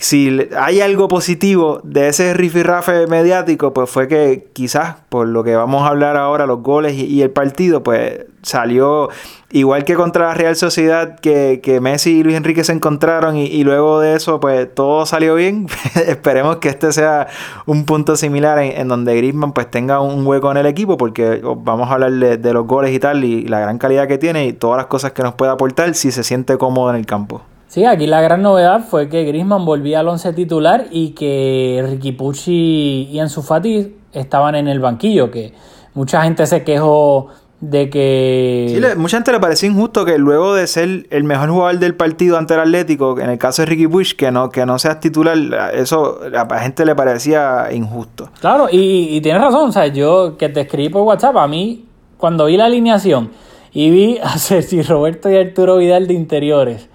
[0.00, 5.54] si hay algo positivo de ese rifirrafe mediático, pues fue que quizás por lo que
[5.54, 9.08] vamos a hablar ahora, los goles y, el partido, pues salió
[9.52, 14.00] igual que contra la Real Sociedad, que, Messi y Luis Enrique se encontraron y, luego
[14.00, 15.66] de eso, pues todo salió bien.
[16.06, 17.28] Esperemos que este sea
[17.66, 21.90] un punto similar en, donde Griezmann pues tenga un hueco en el equipo, porque vamos
[21.90, 24.52] a hablar de, de los goles y tal, y la gran calidad que tiene y
[24.52, 27.42] todas las cosas que nos puede aportar si se siente cómodo en el campo.
[27.70, 32.10] Sí, aquí la gran novedad fue que Grisman volvía al once titular y que Ricky
[32.10, 35.54] Pucci y Ansu Fati estaban en el banquillo, que
[35.94, 37.28] mucha gente se quejó
[37.60, 38.66] de que...
[38.68, 42.38] Sí, mucha gente le pareció injusto que luego de ser el mejor jugador del partido
[42.38, 45.36] ante el Atlético, en el caso de Ricky Pucci, que no, que no seas titular,
[45.74, 48.30] eso a la gente le parecía injusto.
[48.40, 51.84] Claro, y, y tienes razón, o sea, yo que te escribí por WhatsApp, a mí,
[52.16, 53.30] cuando vi la alineación
[53.72, 56.88] y vi a Ceci Roberto y Arturo Vidal de interiores,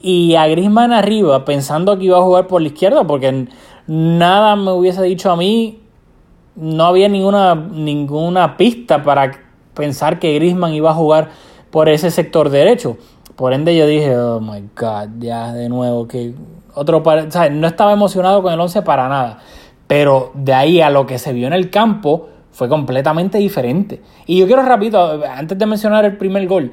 [0.00, 3.46] y a Grisman arriba pensando que iba a jugar por la izquierda porque
[3.86, 5.80] nada me hubiese dicho a mí,
[6.56, 11.30] no había ninguna, ninguna pista para pensar que Grisman iba a jugar
[11.70, 12.96] por ese sector derecho.
[13.36, 16.34] Por ende yo dije, oh my god, ya de nuevo que
[16.74, 19.38] otro o sea, no estaba emocionado con el 11 para nada.
[19.86, 24.02] Pero de ahí a lo que se vio en el campo fue completamente diferente.
[24.26, 26.72] Y yo quiero rápido, antes de mencionar el primer gol,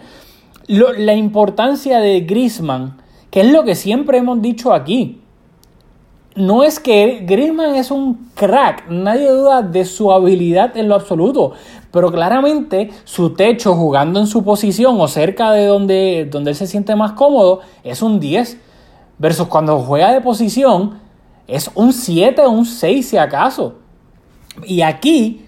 [0.68, 2.98] la importancia de Grisman
[3.30, 5.22] que es lo que siempre hemos dicho aquí.
[6.36, 11.54] No es que Griezmann es un crack, nadie duda de su habilidad en lo absoluto,
[11.92, 16.68] pero claramente su techo jugando en su posición o cerca de donde, donde él se
[16.68, 18.58] siente más cómodo es un 10,
[19.18, 21.00] versus cuando juega de posición
[21.48, 23.76] es un 7 o un 6 si acaso.
[24.66, 25.46] Y aquí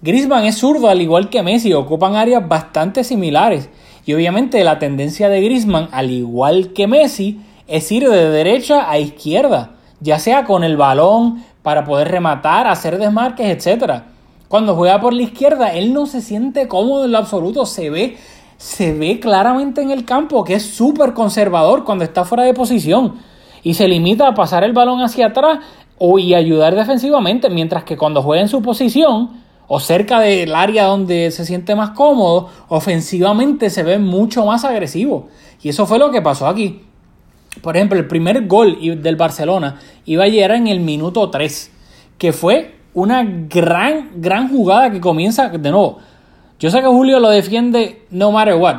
[0.00, 3.68] Griezmann es zurdo al igual que Messi, ocupan áreas bastante similares.
[4.06, 8.98] Y obviamente la tendencia de Griezmann, al igual que Messi, es ir de derecha a
[8.98, 14.02] izquierda, ya sea con el balón para poder rematar, hacer desmarques, etc.
[14.48, 18.16] Cuando juega por la izquierda, él no se siente cómodo en lo absoluto, se ve,
[18.56, 23.16] se ve claramente en el campo que es súper conservador cuando está fuera de posición
[23.62, 25.58] y se limita a pasar el balón hacia atrás
[25.98, 29.30] o y ayudar defensivamente, mientras que cuando juega en su posición,
[29.68, 35.28] o cerca del área donde se siente más cómodo, ofensivamente se ve mucho más agresivo.
[35.62, 36.87] Y eso fue lo que pasó aquí.
[37.62, 41.72] Por ejemplo, el primer gol del Barcelona iba a llegar en el minuto 3,
[42.18, 45.98] que fue una gran, gran jugada que comienza de nuevo.
[46.58, 48.76] Yo sé que Julio lo defiende no matter what.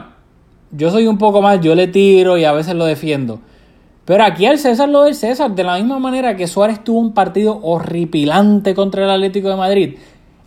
[0.71, 3.39] Yo soy un poco más, yo le tiro y a veces lo defiendo.
[4.05, 7.13] Pero aquí el César lo del César, de la misma manera que Suárez tuvo un
[7.13, 9.97] partido horripilante contra el Atlético de Madrid.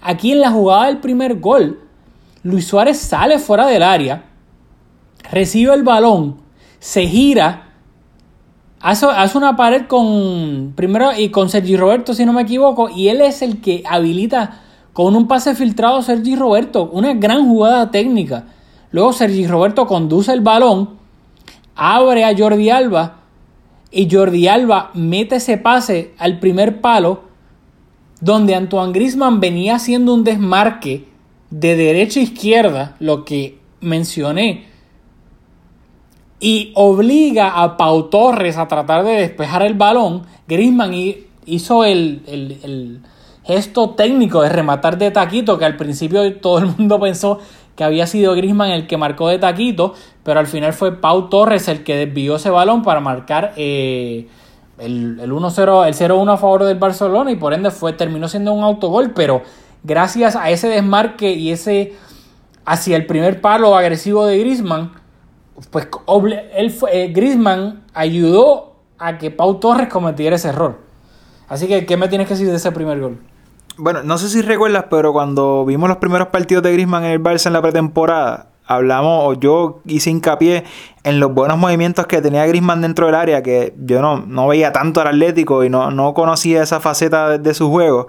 [0.00, 1.80] Aquí en la jugada del primer gol,
[2.42, 4.24] Luis Suárez sale fuera del área,
[5.30, 6.38] recibe el balón,
[6.80, 7.71] se gira,
[8.82, 13.20] hace, una pared con primero y con Sergi Roberto, si no me equivoco, y él
[13.20, 14.60] es el que habilita
[14.92, 18.46] con un pase filtrado a Sergi Roberto, una gran jugada técnica.
[18.90, 20.90] Luego Sergi Roberto conduce el balón,
[21.74, 23.20] abre a Jordi Alba
[23.90, 27.22] y Jordi Alba mete ese pase al primer palo
[28.20, 31.08] donde Antoine Grisman venía haciendo un desmarque
[31.50, 34.71] de derecha a izquierda, lo que mencioné,
[36.42, 40.92] y obliga a Pau Torres a tratar de despejar el balón, Grisman
[41.46, 43.00] hizo el,
[43.44, 47.38] gesto técnico de rematar de taquito, que al principio todo el mundo pensó
[47.76, 51.68] que había sido Grisman el que marcó de taquito, pero al final fue Pau Torres
[51.68, 54.26] el que desvió ese balón para marcar eh,
[54.78, 58.52] el, el 1-0, el 0-1 a favor del Barcelona y por ende fue, terminó siendo
[58.52, 59.42] un autogol, pero
[59.84, 61.92] gracias a ese desmarque y ese
[62.64, 65.01] hacia el primer palo agresivo de Grisman,
[65.70, 65.88] pues
[66.54, 70.78] él fue, eh, Griezmann ayudó a que Pau Torres cometiera ese error.
[71.48, 73.18] Así que, ¿qué me tienes que decir de ese primer gol?
[73.76, 77.22] Bueno, no sé si recuerdas, pero cuando vimos los primeros partidos de Griezmann en el
[77.22, 80.64] Barça en la pretemporada, hablamos, o yo hice hincapié
[81.04, 84.72] en los buenos movimientos que tenía Grisman dentro del área, que yo no, no veía
[84.72, 88.08] tanto al Atlético y no, no conocía esa faceta de su juego.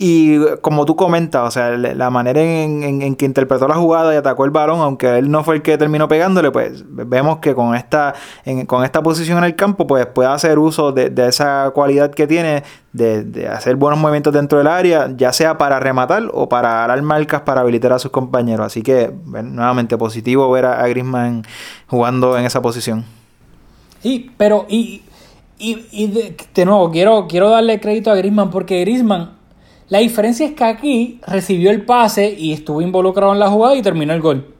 [0.00, 4.44] Y como tú comentas, o sea, la manera en, que interpretó la jugada y atacó
[4.44, 8.14] el balón, aunque él no fue el que terminó pegándole, pues vemos que con esta,
[8.68, 12.62] con esta posición en el campo, pues puede hacer uso de, esa cualidad que tiene
[12.92, 17.40] de, hacer buenos movimientos dentro del área, ya sea para rematar o para dar marcas
[17.40, 18.66] para habilitar a sus compañeros.
[18.66, 21.42] Así que, nuevamente, positivo ver a, Grisman
[21.88, 23.04] jugando en esa posición.
[24.00, 25.02] Sí, pero y,
[25.58, 29.37] y, de, nuevo, quiero, quiero darle crédito a Grisman porque Grisman
[29.88, 33.82] la diferencia es que aquí recibió el pase y estuvo involucrado en la jugada y
[33.82, 34.54] terminó el gol.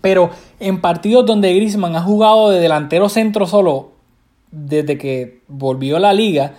[0.00, 3.92] Pero en partidos donde Griezmann ha jugado de delantero centro solo
[4.50, 6.54] desde que volvió a la liga,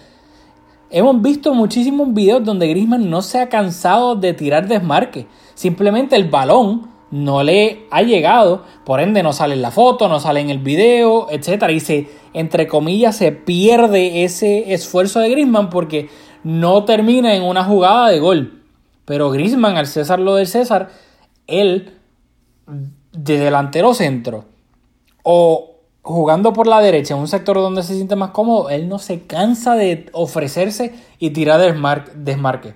[0.89, 5.27] hemos visto muchísimos videos donde Griezmann no se ha cansado de tirar desmarque.
[5.53, 10.19] Simplemente el balón no le ha llegado, por ende no sale en la foto, no
[10.19, 11.69] sale en el video, etc.
[11.71, 16.09] Y se, entre comillas, se pierde ese esfuerzo de Griezmann porque
[16.47, 18.63] no termina en una jugada de gol.
[19.03, 20.87] Pero Grisman, al César lo del César,
[21.45, 21.93] él
[23.11, 24.45] de delantero centro
[25.23, 28.97] o jugando por la derecha en un sector donde se siente más cómodo, él no
[28.97, 31.59] se cansa de ofrecerse y tirar
[32.15, 32.75] desmarque.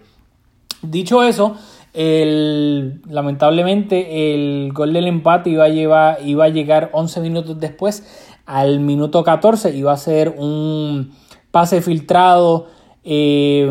[0.81, 1.55] Dicho eso,
[1.93, 8.03] el, lamentablemente el gol del empate iba a, llevar, iba a llegar 11 minutos después.
[8.45, 11.13] Al minuto 14 iba a ser un
[11.51, 12.67] pase filtrado
[13.03, 13.69] eh,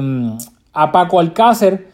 [0.73, 1.89] a Paco Alcácer,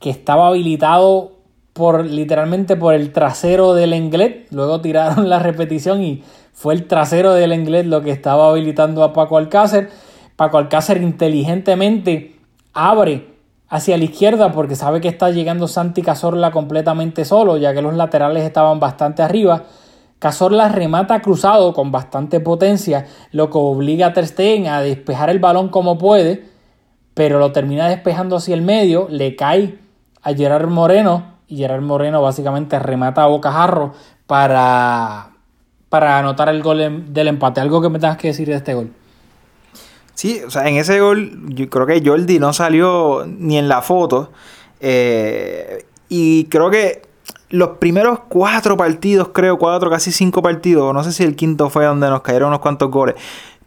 [0.00, 1.32] que estaba habilitado
[1.72, 4.46] por literalmente por el trasero del inglés.
[4.50, 6.22] Luego tiraron la repetición y
[6.52, 9.90] fue el trasero del inglés lo que estaba habilitando a Paco Alcácer.
[10.36, 12.36] Paco Alcácer inteligentemente
[12.72, 13.34] abre
[13.68, 17.94] hacia la izquierda porque sabe que está llegando Santi Cazorla completamente solo, ya que los
[17.94, 19.64] laterales estaban bastante arriba.
[20.20, 25.68] Cazorla remata cruzado con bastante potencia, lo que obliga a Ter a despejar el balón
[25.68, 26.53] como puede
[27.14, 29.78] pero lo termina despejando hacia el medio, le cae
[30.22, 33.94] a Gerard Moreno y Gerard Moreno básicamente remata a bocajarro
[34.26, 35.30] para,
[35.88, 37.60] para anotar el gol del empate.
[37.60, 38.90] ¿Algo que me tengas que decir de este gol?
[40.14, 43.82] Sí, o sea, en ese gol yo creo que Jordi no salió ni en la
[43.82, 44.32] foto.
[44.80, 47.02] Eh, y creo que
[47.50, 51.84] los primeros cuatro partidos, creo, cuatro, casi cinco partidos, no sé si el quinto fue
[51.84, 53.14] donde nos cayeron unos cuantos goles.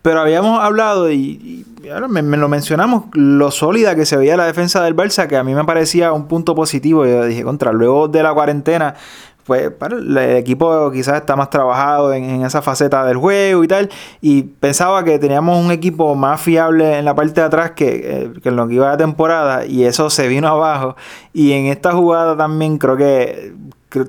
[0.07, 4.81] Pero habíamos hablado y, ahora me, lo mencionamos, lo sólida que se veía la defensa
[4.81, 7.05] del Barça, que a mí me parecía un punto positivo.
[7.05, 8.95] Yo dije, contra, luego de la cuarentena,
[9.43, 13.89] pues el equipo quizás está más trabajado en, esa faceta del juego y tal.
[14.21, 18.31] Y pensaba que teníamos un equipo más fiable en la parte de atrás que, eh,
[18.41, 19.65] que en lo que iba la temporada.
[19.65, 20.95] Y eso se vino abajo.
[21.33, 23.53] Y en esta jugada también creo que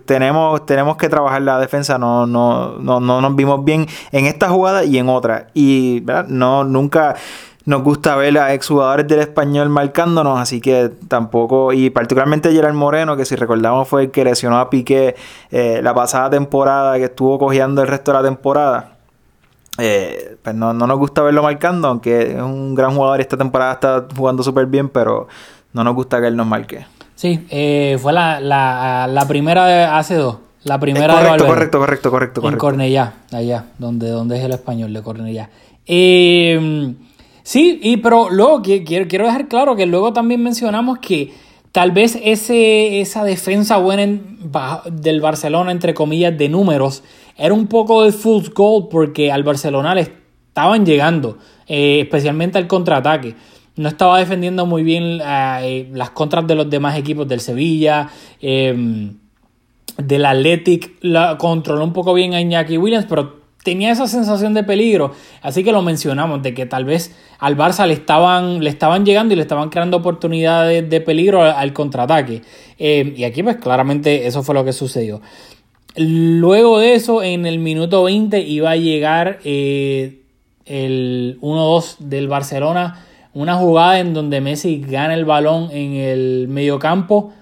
[0.04, 4.48] tenemos, tenemos que trabajar la defensa, no, no, no, no nos vimos bien en esta
[4.48, 5.48] jugada y en otra.
[5.54, 7.16] Y no, nunca
[7.64, 13.16] nos gusta ver a exjugadores del español marcándonos, así que tampoco, y particularmente Gerard Moreno,
[13.16, 15.16] que si recordamos fue el que lesionó a Piqué
[15.50, 18.92] eh, la pasada temporada, que estuvo cogiendo el resto de la temporada.
[19.76, 23.36] Eh, pues no, no, nos gusta verlo marcando, aunque es un gran jugador y esta
[23.36, 25.28] temporada está jugando súper bien, pero
[25.72, 26.86] no nos gusta que él nos marque.
[27.18, 30.36] Sí, eh, fue la, la, la, primera de hace dos.
[30.62, 32.48] La primera correcto, de correcto, correcto, correcto, correcto.
[32.48, 35.50] En Cornellá, allá, donde, donde es el español de Cornellá.
[35.84, 36.94] Eh,
[37.42, 41.34] sí, y pero luego quiero, quiero dejar claro que luego también mencionamos que
[41.72, 44.06] tal vez ese, esa defensa buena
[44.88, 47.02] del Barcelona, entre comillas, de números,
[47.36, 52.68] era un poco de full goal porque al Barcelona le estaban llegando, eh, especialmente al
[52.68, 53.34] contraataque
[53.78, 58.10] no estaba defendiendo muy bien eh, las contras de los demás equipos del Sevilla,
[58.42, 59.12] eh,
[59.96, 61.00] del Athletic,
[61.38, 65.12] controló un poco bien a Iñaki Williams, pero tenía esa sensación de peligro,
[65.42, 69.34] así que lo mencionamos, de que tal vez al Barça le estaban, le estaban llegando
[69.34, 72.42] y le estaban creando oportunidades de peligro al, contraataque.
[72.78, 75.20] Eh, y aquí pues claramente eso fue lo que sucedió.
[75.96, 80.18] Luego de eso, en el minuto 20 iba a llegar el
[81.40, 83.04] 1-2 del Barcelona
[83.38, 87.32] una jugada en donde Messi gana el balón en el mediocampo,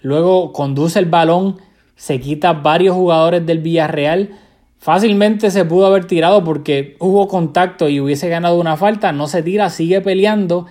[0.00, 1.58] luego conduce el balón,
[1.94, 4.30] se quita varios jugadores del Villarreal.
[4.78, 9.12] Fácilmente se pudo haber tirado porque hubo contacto y hubiese ganado una falta.
[9.12, 10.64] No se tira, sigue peleando.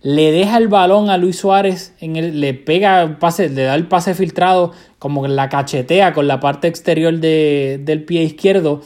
[0.00, 3.88] Le deja el balón a Luis Suárez, en el, le pega pase, le da el
[3.88, 4.70] pase filtrado,
[5.00, 8.80] como que la cachetea con la parte exterior del pie izquierdo.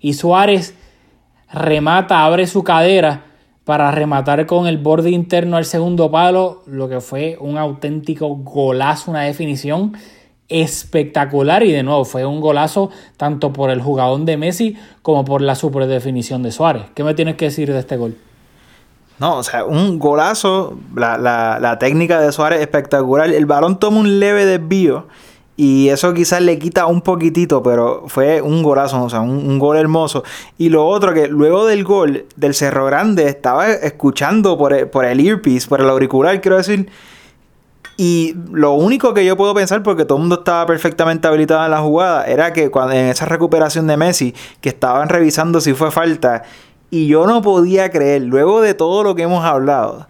[0.00, 0.74] Y Suárez
[1.52, 3.26] remata, abre su cadera
[3.66, 9.10] para rematar con el borde interno al segundo palo, lo que fue un auténtico golazo,
[9.10, 9.92] una definición
[10.48, 15.42] espectacular y de nuevo fue un golazo tanto por el jugador de Messi como por
[15.42, 16.84] la superdefinición de Suárez.
[16.94, 18.16] ¿Qué me tienes que decir de este gol?
[19.18, 23.30] No, o sea, un golazo, la, la, la técnica de Suárez espectacular.
[23.30, 25.08] El balón toma un leve desvío
[25.56, 29.78] y eso quizás le quita un poquitito, pero fue un golazo, o sea, un, gol
[29.78, 30.22] hermoso.
[30.58, 35.06] Y lo otro, que luego del gol del Cerro Grande, estaba escuchando por el, por
[35.06, 36.90] el earpiece, por el auricular, quiero decir.
[37.96, 41.70] Y lo único que yo puedo pensar, porque todo el mundo estaba perfectamente habilitado en
[41.70, 45.90] la jugada, era que cuando en esa recuperación de Messi, que estaban revisando si fue
[45.90, 46.42] falta,
[46.90, 50.06] y yo no podía creer, luego de todo lo que hemos hablado,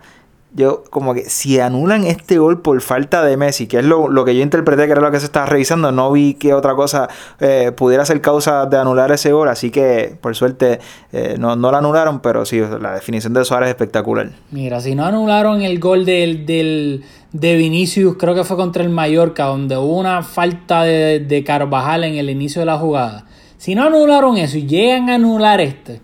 [0.57, 4.25] yo como que si anulan este gol por falta de Messi, que es lo, lo,
[4.25, 7.09] que yo interpreté que era lo que se estaba revisando, no vi que otra cosa
[7.41, 10.81] eh, pudiera ser causa de anular ese gol, así que por suerte
[11.13, 14.31] eh, no, no lo anularon, pero sí, la definición de Suárez es espectacular.
[14.51, 18.89] Mira, si no anularon el gol del, del, de Vinicius, creo que fue contra el
[18.89, 23.27] Mallorca, donde hubo una falta de, de Carvajal en el inicio de la jugada.
[23.59, 26.01] Si no anularon eso y llegan a anular este,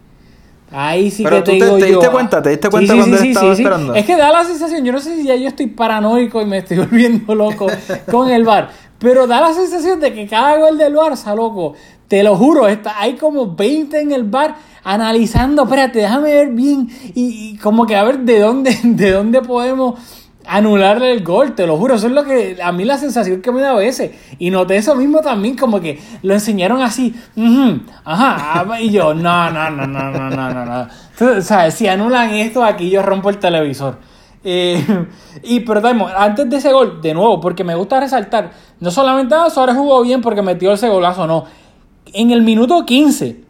[0.72, 1.98] Ahí sí Pero que tú te, digo te yo.
[1.98, 3.94] diste cuenta, te diste cuenta Sí, cuando sí, él sí, estaba esperando.
[3.94, 6.58] Es que da la sensación, yo no sé si ya yo estoy paranoico y me
[6.58, 7.66] estoy volviendo loco
[8.10, 11.74] con el bar, pero da la sensación de que cada gol del Barça, loco,
[12.08, 16.88] te lo juro, está, hay como 20 en el bar analizando, espérate, déjame ver bien
[17.14, 19.98] y, y como que a ver de dónde, de dónde podemos
[20.46, 21.94] anularle el gol, te lo juro.
[21.94, 24.12] Eso es lo que a mí la sensación que me da a veces.
[24.38, 27.14] Y noté eso mismo también, como que lo enseñaron así.
[27.34, 27.72] Mm
[28.04, 28.64] ajá.
[28.68, 30.88] Ah, y yo, no, no, no, no, no, no, no.
[31.12, 31.74] Entonces, ¿sabes?
[31.74, 33.98] Si anulan esto, aquí yo rompo el televisor.
[34.44, 34.84] Eh,
[35.42, 35.82] y pero
[36.16, 40.02] antes de ese gol, de nuevo, porque me gusta resaltar, no solamente ah, Suárez jugó
[40.02, 41.44] bien porque metió ese golazo, no.
[42.12, 43.44] En el minuto 15,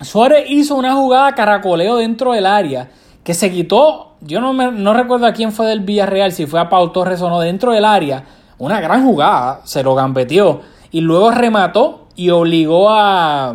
[0.00, 2.90] Suárez hizo una jugada caracoleo dentro del área
[3.24, 6.60] que se quitó yo no, me, no recuerdo a quién fue del Villarreal, si fue
[6.60, 8.24] a Pau Torres o no, dentro del área,
[8.58, 10.60] una gran jugada, se lo gambeteó
[10.90, 13.54] y luego remató y obligó a,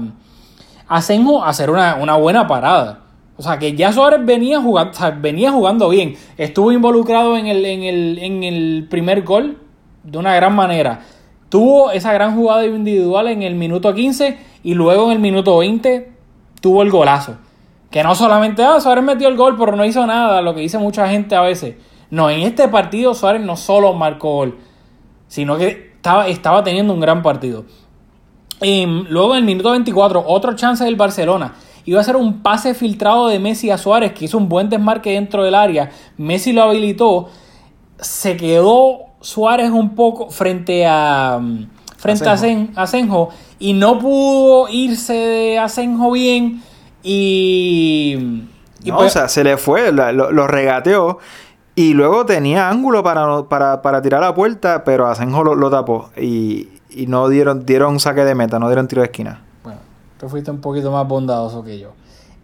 [1.01, 3.01] Senjo a hacer una, una buena parada.
[3.38, 6.16] O sea, que ya Suárez venía jugando, venía jugando bien.
[6.38, 9.57] Estuvo involucrado en el, en, el, en el primer gol
[10.03, 11.01] de una gran manera.
[11.49, 16.11] Tuvo esa gran jugada individual en el minuto 15 y luego en el minuto 20
[16.61, 17.36] tuvo el golazo.
[17.96, 20.78] Que no solamente, ah, Suárez metió el gol, pero no hizo nada, lo que dice
[20.78, 21.78] mucha gente a veces.
[22.10, 24.58] No, en este partido Suárez no solo marcó gol,
[25.30, 27.64] sino que estaba, estaba teniendo un gran partido.
[28.62, 31.54] Y luego en el minuto 24, otro chance del Barcelona.
[31.86, 35.12] Iba a ser un pase filtrado de Messi a Suárez, que hizo un buen desmarque
[35.12, 35.89] dentro del área.
[36.18, 37.30] Messi lo habilitó.
[37.98, 41.39] Se quedó Suárez un poco frente a
[41.96, 42.74] frente Asenjo.
[42.76, 46.62] a Asenjo y no pudo irse de Asenjo bien
[47.06, 48.47] y,
[48.84, 51.20] y no, pues, o sea, se le fue, lo, lo, regateó
[51.76, 55.70] y luego tenía ángulo para, para, para tirar a la puerta, pero Asenjo lo, lo
[55.70, 59.39] tapó y, y, no dieron, dieron saque de meta, no dieron tiro de esquina.
[59.64, 59.82] Bueno,
[60.20, 61.91] tú fuiste un poquito más bondadoso que yo.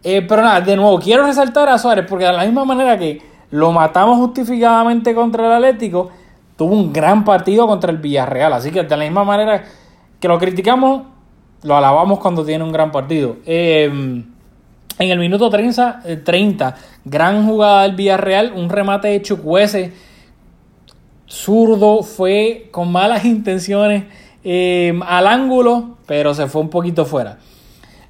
[0.03, 3.19] Eh, pero nada, de nuevo, quiero resaltar a Suárez porque de la misma manera que
[3.49, 6.11] lo matamos justificadamente contra el Atlético,
[6.55, 8.53] tuvo un gran partido contra el Villarreal.
[8.53, 9.63] Así que de la misma manera
[10.19, 11.01] que lo criticamos,
[11.63, 13.37] lo alabamos cuando tiene un gran partido.
[13.47, 14.23] Eh,
[15.01, 16.75] en el minuto 30, 30,
[17.05, 19.93] gran jugada del Villarreal, un remate de Chucuese,
[21.27, 24.03] zurdo, fue con malas intenciones
[24.43, 27.39] eh, al ángulo, pero se fue un poquito fuera.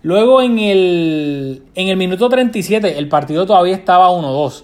[0.04, 4.64] Luego en el, en el minuto 37, el partido todavía estaba 1-2.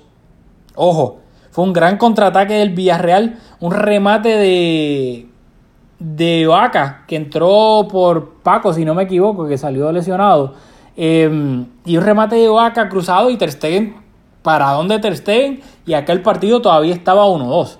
[0.75, 1.19] Ojo,
[1.51, 5.27] fue un gran contraataque del Villarreal, un remate de,
[5.99, 10.55] de Vaca, que entró por Paco, si no me equivoco, que salió lesionado.
[10.97, 13.95] Eh, y un remate de Vaca cruzado y Ter Stegen,
[14.41, 17.77] para dónde Ter Stegen, y acá el partido todavía estaba 1-2.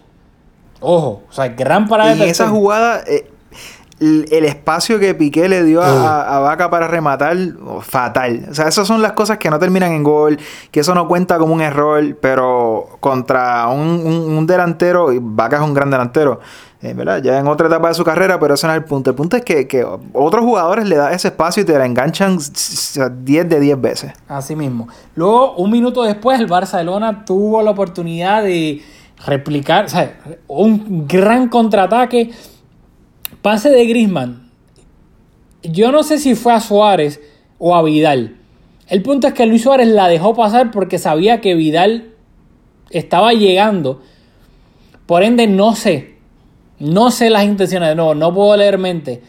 [0.79, 3.29] Ojo, o sea, gran parada y de Ter esa jugada, eh,
[3.99, 7.35] el, espacio que Piqué le dio a, a, Vaca para rematar,
[7.65, 8.47] oh, fatal.
[8.49, 10.37] O sea, esas son las cosas que no terminan en gol,
[10.71, 15.57] que eso no cuenta como un error, pero contra un, un, un delantero, y Vaca
[15.57, 16.39] es un gran delantero,
[16.81, 17.21] eh, ¿verdad?
[17.23, 19.09] Ya en otra etapa de su carrera, pero ese no es el punto.
[19.09, 19.83] El punto es que, que
[20.13, 24.13] otros jugadores le dan ese espacio y te la enganchan 10 de 10 veces.
[24.27, 24.87] Así mismo.
[25.15, 28.83] Luego, un minuto después, el Barcelona tuvo la oportunidad de
[29.25, 30.17] replicar, o sea,
[30.47, 32.31] un gran contraataque.
[33.47, 34.51] Pase de Grisman.
[35.63, 37.21] Yo no sé si fue a Suárez
[37.57, 38.35] o a Vidal.
[38.89, 42.09] El punto es que Luis Suárez la dejó pasar porque sabía que Vidal
[42.89, 44.01] estaba llegando.
[45.05, 46.17] Por ende, no sé
[46.79, 49.21] no sé las intenciones, no, no puedo leer mente.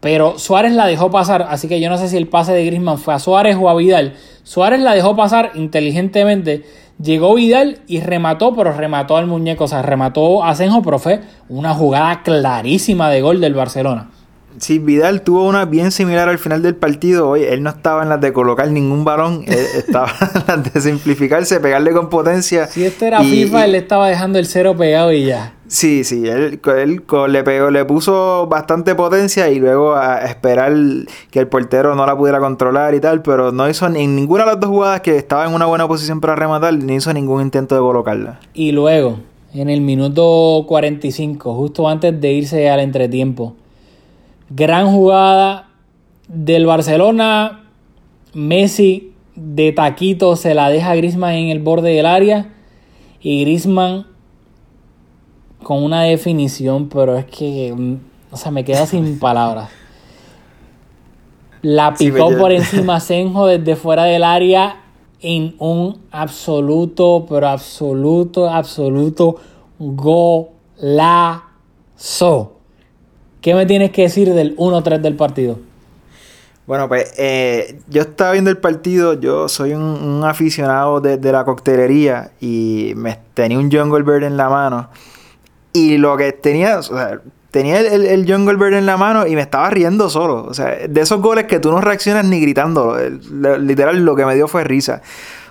[0.00, 2.98] Pero Suárez la dejó pasar, así que yo no sé si el pase de Grisman
[2.98, 4.12] fue a Suárez o a Vidal.
[4.42, 6.64] Suárez la dejó pasar inteligentemente,
[7.02, 11.22] Llegó Vidal y remató, pero remató al muñeco, o sea, remató a Senjo, pero fue
[11.48, 14.10] una jugada clarísima de gol del Barcelona.
[14.58, 17.28] Sí, Vidal tuvo una bien similar al final del partido.
[17.28, 20.80] Oye, él no estaba en las de colocar ningún balón, él estaba en las de
[20.80, 22.66] simplificarse, pegarle con potencia.
[22.66, 25.52] Si esto era y- FIFA, y- él le estaba dejando el cero pegado y ya.
[25.66, 26.60] Sí, sí, él,
[27.28, 30.72] le pegó, le puso bastante potencia y luego a esperar
[31.30, 34.44] que el portero no la pudiera controlar y tal, pero no hizo ni- en ninguna
[34.44, 37.42] de las dos jugadas que estaba en una buena posición para rematar, ni hizo ningún
[37.42, 38.38] intento de colocarla.
[38.52, 39.18] Y luego,
[39.52, 43.56] en el minuto 45, justo antes de irse al entretiempo,
[44.54, 45.68] gran jugada
[46.28, 47.64] del Barcelona.
[48.32, 52.52] Messi de taquito se la deja a Griezmann en el borde del área.
[53.20, 54.06] Y Griezmann
[55.62, 57.96] con una definición, pero es que, mm,
[58.30, 59.70] o sea, me queda sin palabras.
[61.62, 64.82] La picó por encima Senjo desde fuera del área
[65.20, 69.36] en un absoluto, pero absoluto, absoluto
[69.78, 70.50] golazo.
[73.44, 75.58] ¿Qué me tienes que decir del 1-3 del partido?
[76.66, 82.30] Bueno, pues eh, yo estaba viendo el partido, yo soy un, aficionado de, la coctelería
[82.40, 84.88] y me tenía un Jungle Bird en la mano.
[85.74, 87.20] Y lo que tenía, o sea,
[87.50, 90.46] tenía el, el, Jungle Bird en la mano y me estaba riendo solo.
[90.46, 92.96] O sea, de esos goles que tú no reaccionas ni gritando.
[93.58, 95.02] literal, lo que me dio fue risa.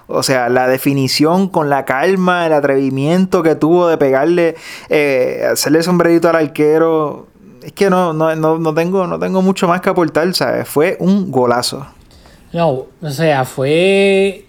[0.07, 4.55] O sea, la definición con la calma, el atrevimiento que tuvo de pegarle,
[4.89, 7.27] eh, hacerle sombrerito al arquero.
[7.63, 10.67] Es que no, no, no, no tengo, no tengo mucho más que aportar, ¿sabes?
[10.67, 11.87] Fue un golazo.
[12.51, 14.45] No, o sea, fue.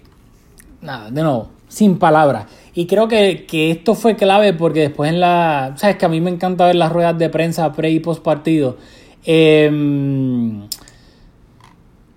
[0.81, 2.45] Nada, de nuevo, sin palabras.
[2.73, 5.73] Y creo que, que esto fue clave porque después en la.
[5.77, 8.77] Sabes que a mí me encanta ver las ruedas de prensa pre y post partido.
[9.23, 10.67] Em,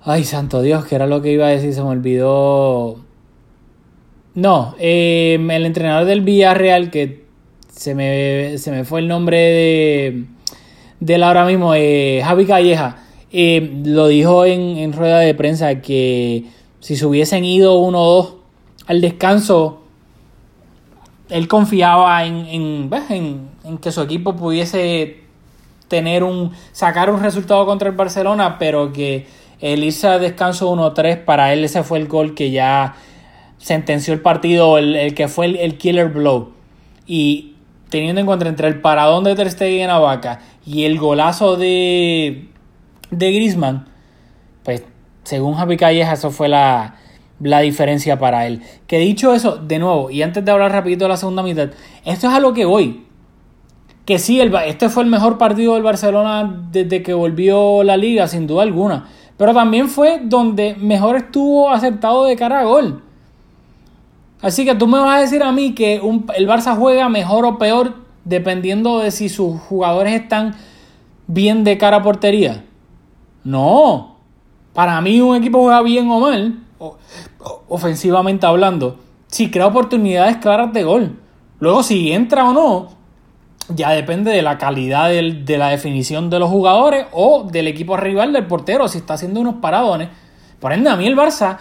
[0.03, 3.01] ay, santo Dios, que era lo que iba a decir, se me olvidó.
[4.34, 7.24] No, em, el entrenador del Villarreal, que
[7.70, 10.24] se me, se me fue el nombre de,
[11.01, 12.96] de él ahora mismo, eh, Javi Calleja,
[13.32, 16.44] eh, lo dijo en, en rueda de prensa que
[16.80, 18.34] si se hubiesen ido uno o dos
[18.86, 19.82] al descanso,
[21.28, 25.18] él confiaba en, en, pues, en- en que su equipo pudiese
[25.88, 29.26] tener un sacar un resultado contra el Barcelona, pero que
[29.61, 32.94] el irse a descanso 1-3 para él ese fue el gol que ya
[33.59, 36.51] sentenció el partido, el, el que fue el, el killer blow.
[37.07, 37.47] Y
[37.89, 42.49] teniendo en cuenta entre el paradón de Ter Stegen a Vaca y el golazo de
[43.11, 43.86] de Griezmann,
[44.62, 44.84] pues
[45.24, 46.97] según Javi Calleja eso fue la,
[47.41, 48.62] la diferencia para él.
[48.86, 51.70] Que dicho eso, de nuevo, y antes de hablar rapidito de la segunda mitad,
[52.05, 53.05] esto es a lo que voy.
[54.05, 58.26] Que sí, el, este fue el mejor partido del Barcelona desde que volvió la liga,
[58.26, 59.09] sin duda alguna.
[59.36, 63.03] Pero también fue donde mejor estuvo aceptado de cara a gol.
[64.41, 67.59] Así que tú me vas a decir a mí que el Barça juega mejor o
[67.59, 70.55] peor dependiendo de si sus jugadores están
[71.26, 72.64] bien de cara a portería.
[73.45, 74.16] No.
[74.74, 76.61] Para mí un equipo juega bien o mal,
[77.68, 81.18] ofensivamente hablando, si crea oportunidades claras de gol.
[81.59, 82.89] Luego si entra o no,
[83.74, 88.32] ya depende de la calidad de la definición de los jugadores o del equipo rival
[88.32, 90.11] del portero, si está haciendo unos paradones.
[90.61, 91.59] Por ende, a mí el Barça,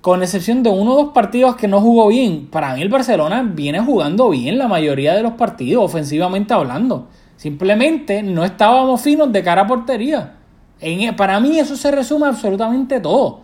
[0.00, 3.42] con excepción de uno o dos partidos que no jugó bien, para mí el Barcelona
[3.44, 7.08] viene jugando bien la mayoría de los partidos, ofensivamente hablando.
[7.36, 10.34] Simplemente no estábamos finos de cara a portería.
[10.80, 13.40] En- para mí eso se resume absolutamente todo.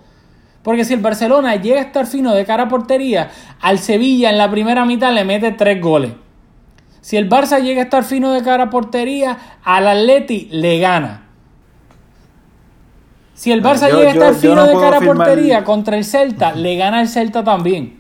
[0.63, 3.31] Porque si el Barcelona llega a estar fino de cara a portería,
[3.61, 6.13] al Sevilla en la primera mitad le mete tres goles.
[7.03, 11.26] Si el Barça llega a estar fino de cara a portería, al Atleti le gana.
[13.37, 15.97] Si el Barça Yo- llega a estar yo fino no de cara a portería contra
[15.99, 17.96] el Celta, le gana el Celta también.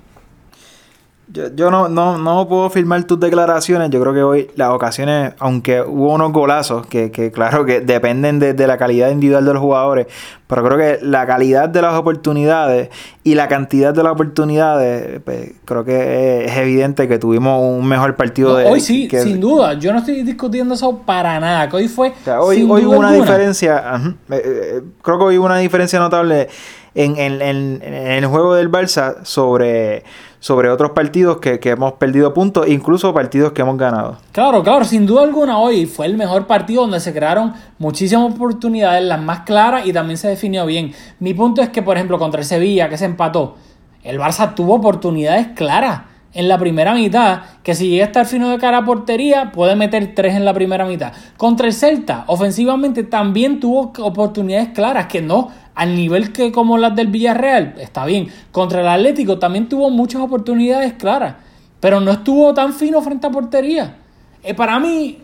[1.28, 3.90] Yo, yo no, no, no puedo firmar tus declaraciones.
[3.90, 8.38] Yo creo que hoy las ocasiones, aunque hubo unos golazos que, que claro que dependen
[8.38, 10.06] de, de la calidad individual de los jugadores,
[10.46, 12.90] pero creo que la calidad de las oportunidades
[13.24, 18.14] y la cantidad de las oportunidades, pues, creo que es evidente que tuvimos un mejor
[18.14, 19.74] partido No, de hoy sí, que- sin duda.
[19.74, 21.68] Yo no estoy discutiendo eso para nada.
[21.68, 22.10] Que hoy fue.
[22.10, 23.26] O sea, hoy, hoy hubo una alguna.
[23.32, 26.48] diferencia, ajá, eh, eh, creo que hoy hubo una diferencia notable
[26.96, 30.02] en, el juego del Barça sobre,
[30.40, 34.16] sobre otros partidos que, que hemos perdido puntos, incluso partidos que hemos ganado.
[34.32, 39.04] Claro, claro, sin duda alguna hoy fue el mejor partido donde se crearon muchísimas oportunidades,
[39.04, 40.94] las más claras y también se definió bien.
[41.20, 43.56] Mi punto es que, por ejemplo, contra el Sevilla, que se empató,
[44.02, 48.50] el Barça tuvo oportunidades claras en la primera mitad, que si llega hasta el fino
[48.50, 51.14] de cara a portería, puede meter tres en la primera mitad.
[51.38, 56.94] Contra el Celta, ofensivamente también tuvo oportunidades claras, que no al nivel que como las
[56.94, 58.28] del Villarreal, está bien.
[58.52, 61.36] Contra el Atlético también tuvo muchas oportunidades claras,
[61.80, 63.96] pero no estuvo tan fino frente a portería.
[64.42, 65.18] Eh, para mí,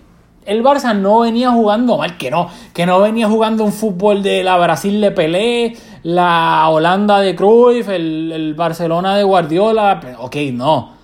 [0.47, 4.43] el Barça no venía jugando mal, que no, que no venía jugando un fútbol de
[4.43, 11.02] la Brasil de Pelé, la Holanda de Cruyff, el, el Barcelona de Guardiola, ok, no.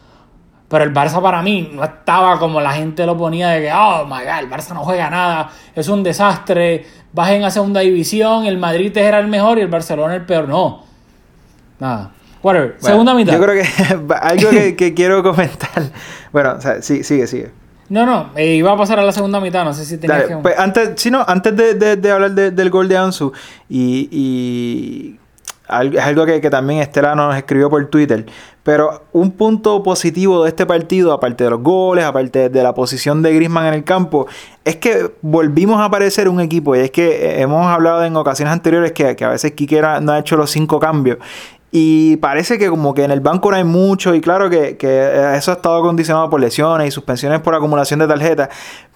[0.69, 4.05] Pero el Barça para mí no estaba como la gente lo ponía de que, oh
[4.05, 8.59] my god, el Barça no juega nada, es un desastre, bajen a segunda división, el
[8.59, 10.49] Madrid era el mejor y el Barcelona el peor.
[10.49, 10.85] No.
[11.81, 12.11] Nada.
[12.43, 12.77] Whatever.
[12.79, 13.33] segunda mitad.
[13.33, 15.85] Yo creo que algo que, quiero comentar.
[16.33, 17.51] Bueno, o sea, sí, sigue, sigue.
[17.89, 20.37] No, no, eh, iba a pasar a la segunda mitad, no sé si tenías que...
[20.37, 23.33] Pues antes, sí, no, antes de, de, hablar del gol de Ansu
[23.67, 25.19] y, y
[25.69, 28.27] es algo que, también Estela nos escribió por Twitter.
[28.69, 33.23] Pero un punto positivo de este partido, aparte de los goles, aparte de la posición
[33.23, 34.27] de Grisman en el campo,
[34.63, 36.77] es que volvimos a aparecer un equipo.
[36.77, 40.37] Y es que hemos hablado en ocasiones anteriores que, a veces Quiquera no ha hecho
[40.37, 41.17] los cinco cambios.
[41.71, 44.77] Y parece que como que en el banco no hay mucho y claro que,
[45.35, 48.51] eso ha estado condicionado por lesiones y suspensiones por acumulación de tarjetas.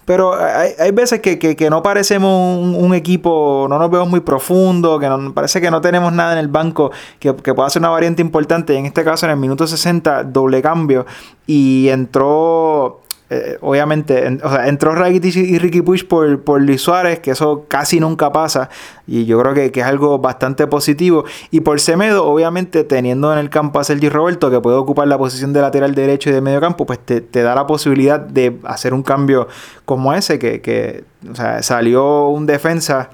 [0.05, 5.33] Pero hay, veces que, no parecemos un, equipo, no nos vemos muy profundo, que no,
[5.33, 8.75] parece que no tenemos nada en el banco que, que pueda ser una variante importante.
[8.75, 11.05] En este caso, en el minuto 60, doble cambio.
[11.47, 13.02] Y entró
[13.35, 17.65] eh, obviamente, o sea, entró Rakitic y Ricky Push por, por Luis Suárez, que eso
[17.67, 18.69] casi nunca pasa,
[19.07, 21.25] y yo creo que, es algo bastante positivo.
[21.49, 25.17] Y por Semedo, obviamente, teniendo en el campo a Sergi Roberto, que puede ocupar la
[25.17, 28.93] posición de lateral derecho y de medio campo, pues te, da la posibilidad de hacer
[28.93, 29.47] un cambio
[29.85, 33.09] como ese, que, o sea, salió un defensa.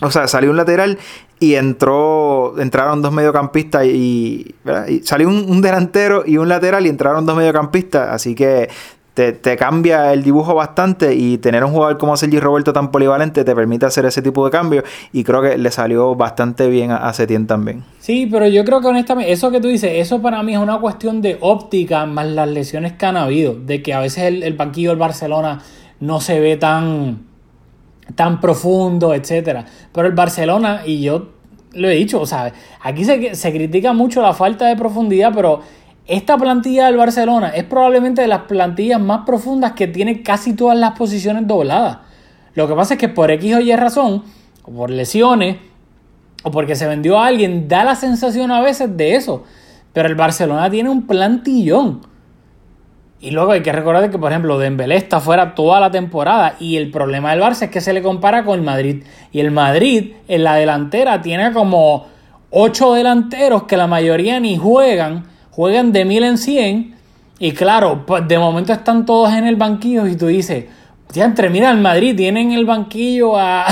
[0.00, 0.98] O sea, salió un lateral
[1.38, 4.54] y entró entraron dos mediocampistas y,
[5.02, 8.68] salió un, delantero y un lateral y entraron dos mediocampistas así que
[9.14, 13.54] te, cambia el dibujo bastante y tener un jugador como Sergi Roberto tan polivalente te
[13.54, 17.46] permite hacer ese tipo de cambios y creo que le salió bastante bien a, Setien
[17.46, 17.84] también.
[18.00, 20.80] Sí, pero yo creo que honestamente, eso que tú dices, eso para mí es una
[20.80, 24.90] cuestión de óptica más las lesiones que han habido, de que a veces el, banquillo
[24.90, 25.60] del Barcelona
[26.00, 27.20] no se ve tan,
[28.16, 29.64] tan profundo, etcétera.
[29.92, 31.28] Pero el Barcelona, y yo
[31.74, 32.52] lo he dicho, o sea,
[32.82, 35.60] aquí se, se critica mucho la falta de profundidad, pero
[36.06, 40.76] esta plantilla del Barcelona es probablemente de las plantillas más profundas que tiene casi todas
[40.76, 41.98] las posiciones dobladas.
[42.54, 44.22] Lo que pasa es que por X o Y razón,
[44.64, 45.56] o por lesiones,
[46.42, 49.44] o porque se vendió a alguien, da la sensación a veces de eso.
[49.94, 52.02] Pero el Barcelona tiene un plantillón.
[53.20, 56.56] Y luego hay que recordar que, por ejemplo, Dembélé está fuera toda la temporada.
[56.60, 59.04] Y el problema del Barça es que se le compara con el Madrid.
[59.32, 62.06] Y el Madrid en la delantera tiene como
[62.50, 66.96] ocho delanteros que la mayoría ni juegan juegan de mil en cien
[67.38, 70.64] y claro, de momento están todos en el banquillo y tú dices,
[71.12, 73.66] ya entre, mira, el Madrid tienen el banquillo a,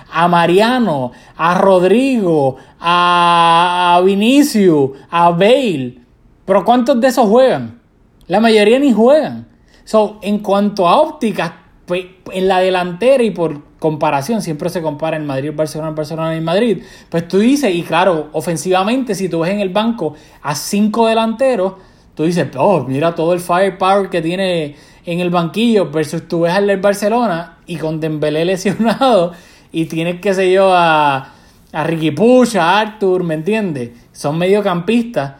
[0.12, 5.98] a Mariano, a Rodrigo, a, Vinicius, a Bale,
[6.44, 7.80] pero ¿cuántos de esos juegan?
[8.26, 9.46] La mayoría ni juegan.
[9.84, 11.52] So, en cuanto a ópticas,
[11.94, 16.82] en la delantera y por comparación, siempre se compara en Madrid, Barcelona, Barcelona y Madrid.
[17.08, 21.74] Pues tú dices, y claro, ofensivamente, si tú ves en el banco a cinco delanteros,
[22.14, 24.76] tú dices, oh, mira todo el firepower que tiene
[25.06, 29.32] en el banquillo, versus tú ves al Barcelona y con Dembélé lesionado
[29.72, 31.32] y tienes, qué sé yo, a,
[31.72, 33.90] a Ricky Push, a Arthur, ¿me entiendes?
[34.12, 35.34] Son mediocampistas.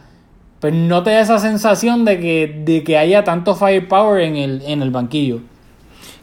[0.59, 4.61] Pues no te da esa sensación de que, de que haya tanto firepower en el,
[4.65, 5.39] en el banquillo.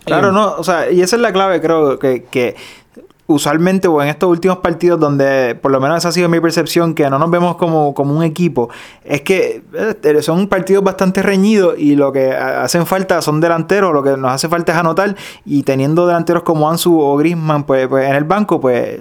[0.06, 2.54] Claro, no, o sea, y esa es la clave, creo, que, que
[3.26, 6.94] usualmente o en estos últimos partidos donde por lo menos esa ha sido mi percepción
[6.94, 8.68] que no nos vemos como, como un equipo
[9.04, 14.02] es que eh, son partidos bastante reñidos y lo que hacen falta son delanteros lo
[14.02, 18.08] que nos hace falta es anotar y teniendo delanteros como Ansu o Griezmann pues, pues
[18.08, 19.00] en el banco pues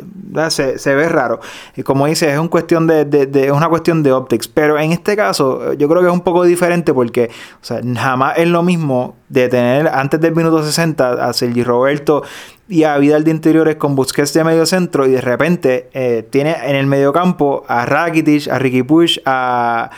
[0.49, 1.39] se, ve raro.
[1.75, 4.47] Y como dices es, un cuestión de, una cuestión de optics.
[4.47, 7.29] Pero en este caso yo creo que es un poco diferente porque
[7.61, 12.23] o sea, jamás es lo mismo de tener antes del minuto 60 a Sergi Roberto
[12.67, 16.55] y a Vidal de interiores con Busquets de medio centro y de repente eh, tiene
[16.63, 19.91] en el medio campo a Rakitic, a Ricky Push, a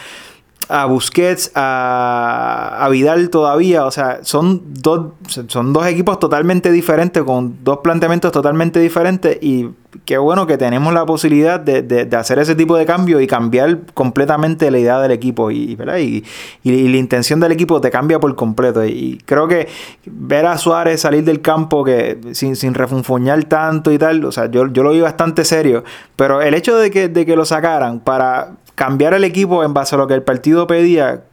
[0.69, 3.85] a Busquets, a, a, Vidal todavía.
[3.85, 5.13] O sea, son dos,
[5.47, 9.37] son dos equipos totalmente diferentes, con dos planteamientos totalmente diferentes.
[9.41, 9.69] Y
[10.05, 13.79] qué bueno que tenemos la posibilidad de, de, hacer ese tipo de cambio y cambiar
[13.93, 15.51] completamente la idea del equipo.
[15.51, 16.23] Y, y,
[16.63, 18.85] y, la intención del equipo te cambia por completo.
[18.85, 19.67] Y creo que
[20.05, 24.49] ver a Suárez salir del campo que sin, sin refunfuñar tanto y tal, o sea,
[24.49, 25.83] yo, yo lo vi bastante serio.
[26.15, 29.95] Pero el hecho de que, de que lo sacaran para cambiar el equipo en base
[29.95, 31.23] a lo que el partido pedía,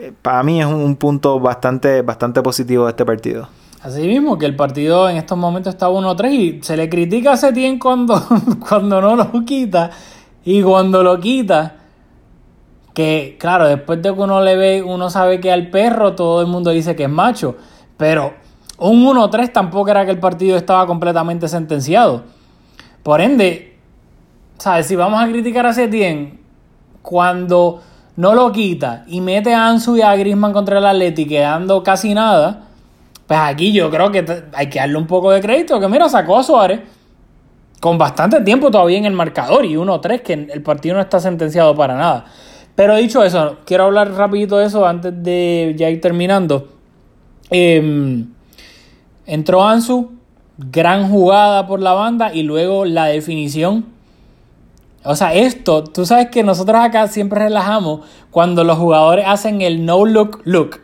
[0.00, 3.48] eh, para mí es un punto bastante, bastante positivo de este partido.
[3.82, 7.36] Así mismo, que el partido en estos momentos está 1-3 y se le critica a
[7.36, 8.18] Setien cuando,
[8.66, 9.90] cuando no lo quita
[10.42, 11.76] y cuando lo quita.
[12.94, 16.46] Que claro, después de que uno le ve, uno sabe que al perro todo el
[16.46, 17.56] mundo dice que es macho.
[17.98, 18.32] Pero
[18.78, 22.24] un 1-3 tampoco era que el partido estaba completamente sentenciado.
[23.02, 23.76] Por ende,
[24.56, 24.86] ¿sabes?
[24.86, 26.45] Si vamos a criticar a Setien
[27.06, 27.80] cuando
[28.16, 32.14] no lo quita y mete a Ansu y a Grisman contra el Atleti quedando casi
[32.14, 32.64] nada,
[33.28, 35.78] pues aquí yo creo que hay que darle un poco de crédito.
[35.78, 36.80] Que mira, sacó a Suárez
[37.78, 41.76] con bastante tiempo todavía en el marcador y 1-3, que el partido no está sentenciado
[41.76, 42.24] para nada.
[42.74, 46.68] Pero dicho eso, quiero hablar rapidito de eso antes de ya ir terminando.
[47.50, 48.26] Em,
[49.26, 50.10] entró Ansu,
[50.58, 53.95] gran jugada por la banda y luego la definición.
[55.06, 58.00] O sea, esto, tú sabes que nosotros acá siempre relajamos
[58.32, 60.80] cuando los jugadores hacen el no look look.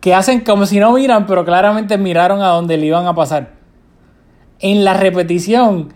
[0.00, 3.52] Que hacen como si no miran, pero claramente miraron a donde le iban a pasar.
[4.58, 5.94] En la repetición,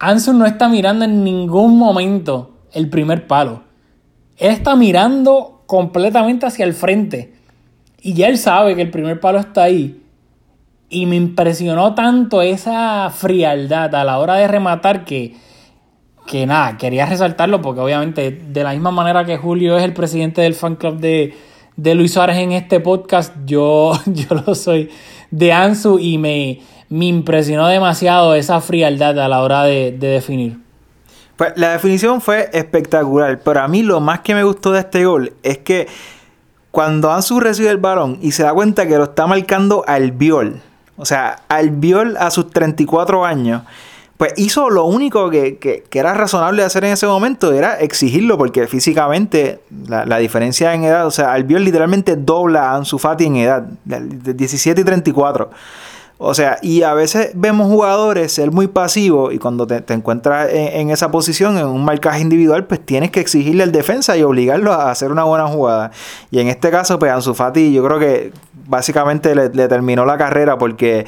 [0.00, 3.62] Ansu no está mirando en ningún momento el primer palo.
[4.36, 7.34] Él está mirando completamente hacia el frente.
[8.02, 10.02] Y ya él sabe que el primer palo está ahí.
[10.88, 15.36] Y me impresionó tanto esa frialdad a la hora de rematar que
[16.30, 20.40] que nada, quería resaltarlo porque obviamente de la misma manera que Julio es el presidente
[20.42, 21.34] del fan club de,
[21.76, 24.90] Luis Suárez en este podcast, yo, yo lo soy
[25.32, 30.56] de Ansu y me, me impresionó demasiado esa frialdad a la hora de, definir.
[31.36, 35.04] Pues la definición fue espectacular, pero a mí lo más que me gustó de este
[35.06, 35.88] gol es que
[36.70, 40.60] cuando Ansu recibe el balón y se da cuenta que lo está marcando al Viol,
[40.96, 43.62] o sea, al Viol a sus 34 años,
[44.20, 49.60] pues hizo lo único que, era razonable hacer en ese momento, era exigirlo, porque físicamente
[49.88, 54.34] la, diferencia en edad, o sea, Albiol literalmente dobla a Ansu Fati en edad, de
[54.34, 55.48] 17 y 34.
[56.18, 60.90] O sea, y a veces vemos jugadores ser muy pasivos y cuando te, encuentras en,
[60.90, 64.90] esa posición, en un marcaje individual, pues tienes que exigirle al defensa y obligarlo a
[64.90, 65.92] hacer una buena jugada.
[66.30, 68.32] Y en este caso, pues Ansu Fati yo creo que
[68.66, 71.06] básicamente le, terminó la carrera porque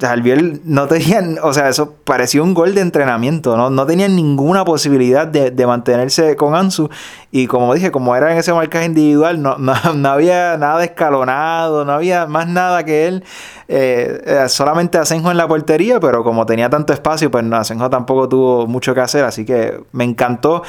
[0.00, 4.64] Albiol no tenían, o sea, eso parecía un gol de entrenamiento, no, no tenían ninguna
[4.64, 6.88] posibilidad de, de, mantenerse con Ansu
[7.30, 11.92] y como dije, como era en ese marcaje individual, no, no, había nada escalonado, no
[11.92, 13.24] había más nada que él.
[13.68, 18.28] Eh, eh, solamente Asenjo en la portería, pero como tenía tanto espacio, pues Asenjo tampoco
[18.28, 19.24] tuvo mucho que hacer.
[19.24, 20.62] Así que me encantó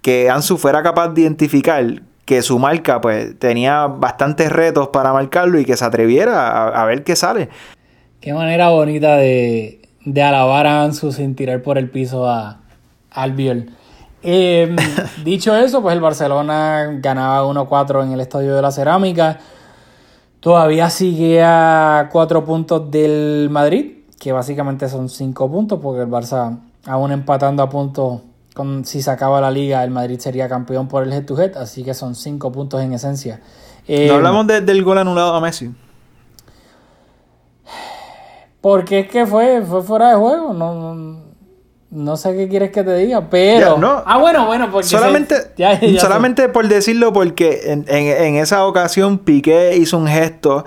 [0.00, 1.84] que Ansu fuera capaz de identificar
[2.26, 7.04] que su marca pues tenía bastantes retos para marcarlo y que se atreviera a, ver
[7.04, 7.48] qué sale.
[8.20, 12.60] Qué manera bonita de, de alabar a Ansu sin tirar por el piso a,
[13.16, 13.70] Albiol.
[14.22, 14.76] Em,
[15.24, 19.38] dicho eso, pues el Barcelona ganaba 1-4 en el Estadio de la Cerámica.
[20.40, 26.58] Todavía sigue a 4 puntos del Madrid, que básicamente son 5 puntos, porque el Barça,
[26.86, 28.20] aún empatando a puntos,
[28.56, 31.56] con, si se acaba la liga, el Madrid sería campeón por el head to head,
[31.58, 33.40] así que son 5 puntos en esencia.
[33.86, 35.70] no em, hablamos del gol anulado a Messi.
[38.62, 41.26] Porque es que fue, fue fuera de juego, no
[41.90, 43.78] no sé qué quieres que te diga, pero.
[44.04, 44.88] Ah, bueno, bueno, porque.
[44.88, 45.36] Solamente,
[45.98, 50.64] solamente por decirlo, porque en, en, en, esa ocasión Piqué hizo un gesto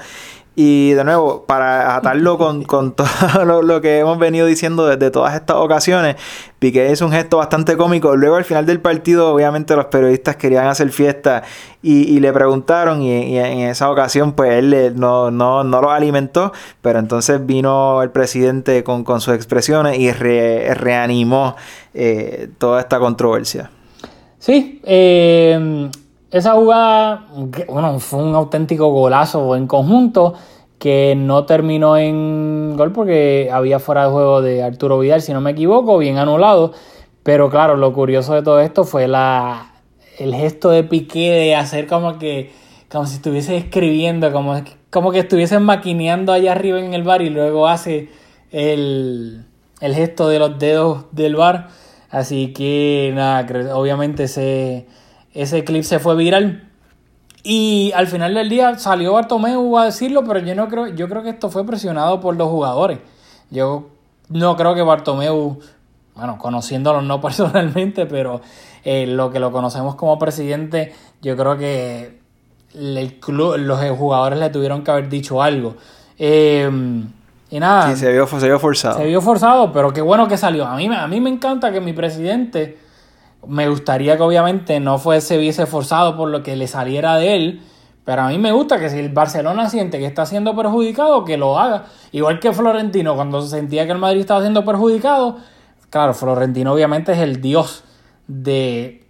[0.62, 3.08] y de nuevo, para atarlo con, todo
[3.64, 6.18] lo, que hemos venido diciendo desde todas estas ocasiones,
[6.60, 8.18] Piqué es un gesto bastante cómico.
[8.18, 11.44] Luego al final del partido, obviamente los periodistas querían hacer fiesta
[11.82, 16.52] y, le preguntaron y, en esa ocasión pues él no, no, no lo alimentó,
[16.82, 21.56] pero entonces vino el presidente con, sus expresiones y reanimó
[21.94, 23.72] eh, toda esta controversia.
[24.40, 25.90] Sí, eh,
[26.32, 27.28] esa jugada,
[27.68, 30.36] bueno, fue un auténtico golazo en conjunto
[30.78, 35.42] que no terminó en gol porque había fuera de juego de Arturo Vidal, si no
[35.42, 36.74] me equivoco, bien anulado.
[37.24, 39.74] Pero claro, lo curioso de todo esto fue la,
[40.18, 42.52] el gesto de Piqué de hacer como que
[42.90, 47.30] como si estuviese escribiendo, como, como que estuviesen maquineando allá arriba en el bar y
[47.30, 48.10] luego hace
[48.52, 49.46] el,
[49.80, 51.68] el gesto de los dedos del bar.
[52.10, 54.88] Así que nada, obviamente se
[55.42, 56.70] ese clip se fue viral.
[57.44, 61.24] Y al final del día salió Bartomeu a decirlo, pero yo no creo, yo creo
[61.24, 63.00] que esto fue presionado por los jugadores.
[63.50, 63.90] Yo
[64.28, 65.58] no creo que Bartomeu,
[66.16, 68.42] bueno, conociéndolo no personalmente, pero
[68.84, 72.20] eh, lo que lo conocemos como presidente, yo creo que
[72.76, 75.76] el club, los jugadores le tuvieron que haber dicho algo.
[76.18, 76.70] Eh,
[77.50, 77.90] y nada.
[77.92, 78.98] Sí, se vio, se vio forzado.
[78.98, 80.66] Se vio forzado, pero qué bueno que salió.
[80.66, 82.89] A mí, a mí me encanta que mi presidente
[83.48, 87.62] me gustaría que obviamente no fuese viese forzado por lo que le saliera de él,
[88.06, 91.38] Pero a mí me gusta que si el Barcelona siente que está siendo perjudicado, que
[91.38, 91.86] lo haga.
[92.12, 95.38] Igual que Florentino, cuando se sentía que el Madrid estaba siendo perjudicado,
[95.92, 97.84] claro, Florentino obviamente es el dios
[98.28, 99.06] de,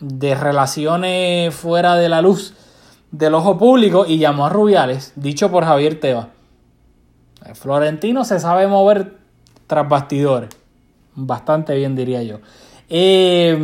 [0.00, 2.52] de relaciones fuera de la luz
[3.10, 6.26] del ojo público y llamó a Rubiales, dicho por Javier Tebas.
[7.54, 9.16] Florentino se sabe mover
[9.66, 10.50] tras bastidores.
[11.14, 12.40] Bastante bien, diría yo.
[12.88, 13.58] Eh,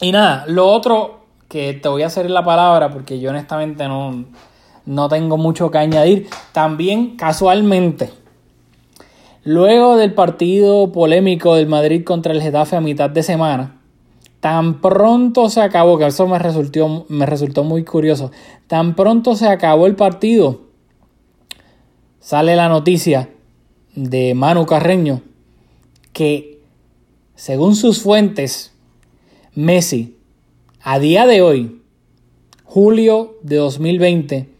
[0.00, 4.24] y nada, lo otro que te voy a hacer la palabra porque yo honestamente no,
[4.86, 6.28] no tengo mucho que añadir.
[6.52, 8.10] También casualmente,
[9.44, 13.80] luego del partido polémico del Madrid contra el Getafe a mitad de semana,
[14.40, 18.30] tan pronto se acabó, que eso me resultó, me resultó muy curioso,
[18.66, 20.60] tan pronto se acabó el partido,
[22.20, 23.28] sale la noticia
[23.94, 25.20] de Manu Carreño
[26.12, 26.59] que
[27.40, 28.70] según sus fuentes,
[29.54, 30.18] Messi
[30.82, 31.80] a día de hoy,
[32.64, 34.50] julio de 2020,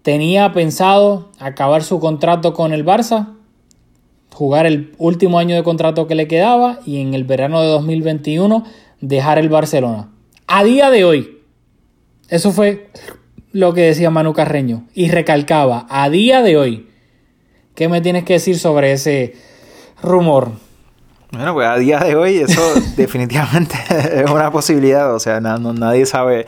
[0.00, 3.34] tenía pensado acabar su contrato con el Barça,
[4.32, 8.64] jugar el último año de contrato que le quedaba y en el verano de 2021
[9.02, 10.10] dejar el Barcelona.
[10.46, 11.40] A día de hoy,
[12.30, 12.88] eso fue
[13.52, 16.88] lo que decía Manu Carreño y recalcaba, a día de hoy,
[17.74, 19.34] ¿qué me tienes que decir sobre ese
[20.02, 20.69] rumor?
[21.32, 22.60] Bueno, pues a día de hoy eso
[22.96, 26.46] definitivamente es una posibilidad, o sea, nadie sabe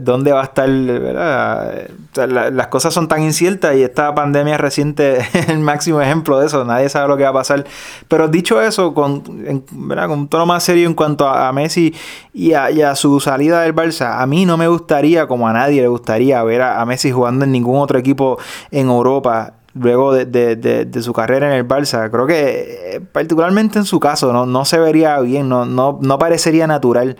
[0.00, 5.58] dónde va a estar, las cosas son tan inciertas y esta pandemia reciente es el
[5.58, 7.64] máximo ejemplo de eso, nadie sabe lo que va a pasar.
[8.08, 11.94] Pero dicho eso, con, con un tono más serio en cuanto a, Messi
[12.32, 15.88] y a, su salida del Barça, a mí no me gustaría, como a nadie le
[15.88, 18.38] gustaría, ver a Messi jugando en ningún otro equipo
[18.70, 22.10] en Europa luego de, su carrera en el Barça.
[22.10, 26.18] Creo que eh, particularmente en su caso no, no se vería bien, no, no, no
[26.18, 27.16] parecería natural.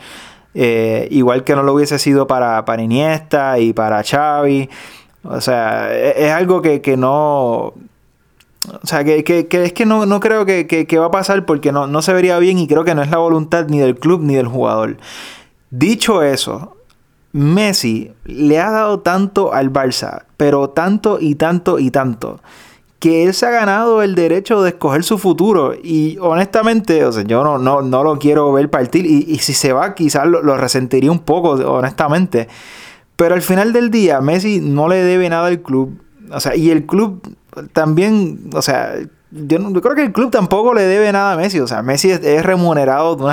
[0.54, 4.68] Eh, igual que no lo hubiese sido para, para Iniesta y para Xavi.
[5.24, 7.74] O sea, e, es, algo que, no...
[8.64, 12.12] O sea, que, es que no, creo que, va a pasar porque no, no se
[12.12, 14.98] vería bien y creo que no es la voluntad ni del club ni del jugador.
[15.70, 16.76] Dicho eso,
[17.32, 22.40] Messi le ha dado tanto al Barça, pero tanto y tanto y tanto,
[22.98, 25.74] que él se ha ganado el derecho de escoger su futuro.
[25.74, 29.06] Y honestamente, o sea, yo no, no, no lo quiero ver partir.
[29.06, 32.48] Y, si se va, quizás lo, lo, resentiría un poco, honestamente.
[33.16, 36.00] Pero al final del día, Messi no le debe nada al club.
[36.30, 37.36] O sea, y el club
[37.72, 38.94] también, o sea,
[39.34, 41.58] yo, creo que el club tampoco le debe nada a Messi.
[41.60, 43.24] O sea, Messi es, remunerado de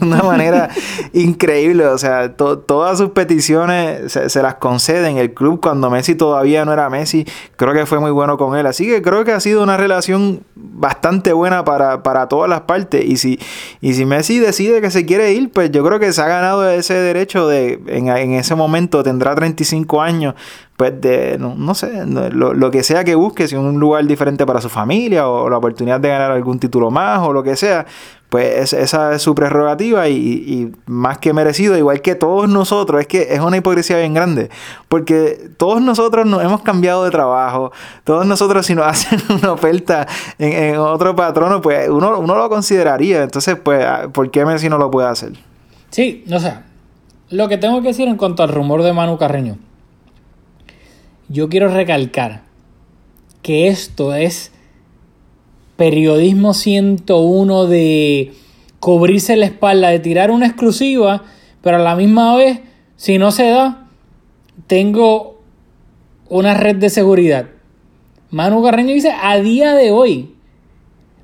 [0.00, 0.70] una, manera
[1.12, 1.84] increíble.
[1.86, 5.18] O sea, todas sus peticiones se, las conceden.
[5.18, 8.66] El club, cuando Messi todavía no era Messi, creo que fue muy bueno con él.
[8.66, 13.04] Así que creo que ha sido una relación bastante buena para, todas las partes.
[13.04, 13.40] Y si,
[13.80, 16.70] y si Messi decide que se quiere ir, pues yo creo que se ha ganado
[16.70, 20.34] ese derecho de, en, en ese momento, tendrá 35 años
[20.78, 24.68] pues de, no, sé, lo, que sea que busque, si un lugar diferente para su
[24.68, 27.84] familia o la oportunidad de ganar algún título más o lo que sea,
[28.28, 33.34] pues esa es su prerrogativa y, más que merecido, igual que todos nosotros, es que
[33.34, 34.50] es una hipocresía bien grande,
[34.88, 37.72] porque todos nosotros nos hemos cambiado de trabajo,
[38.04, 40.06] todos nosotros si nos hacen una oferta
[40.38, 44.92] en, otro patrono, pues uno, uno lo consideraría, entonces pues, ¿por qué Messi no lo
[44.92, 45.32] puede hacer?
[45.90, 46.66] Sí, o sea,
[47.30, 49.58] lo que tengo que decir en cuanto al rumor de Manu Carreño
[51.28, 52.42] yo quiero recalcar
[53.42, 54.52] que esto es
[55.76, 58.32] periodismo 101 de
[58.80, 61.24] cubrirse la espalda, de tirar una exclusiva,
[61.62, 62.60] pero a la misma vez,
[62.96, 63.88] si no se da,
[64.66, 65.40] tengo
[66.28, 67.46] una red de seguridad.
[68.30, 70.34] Manu Carreño dice a día de hoy.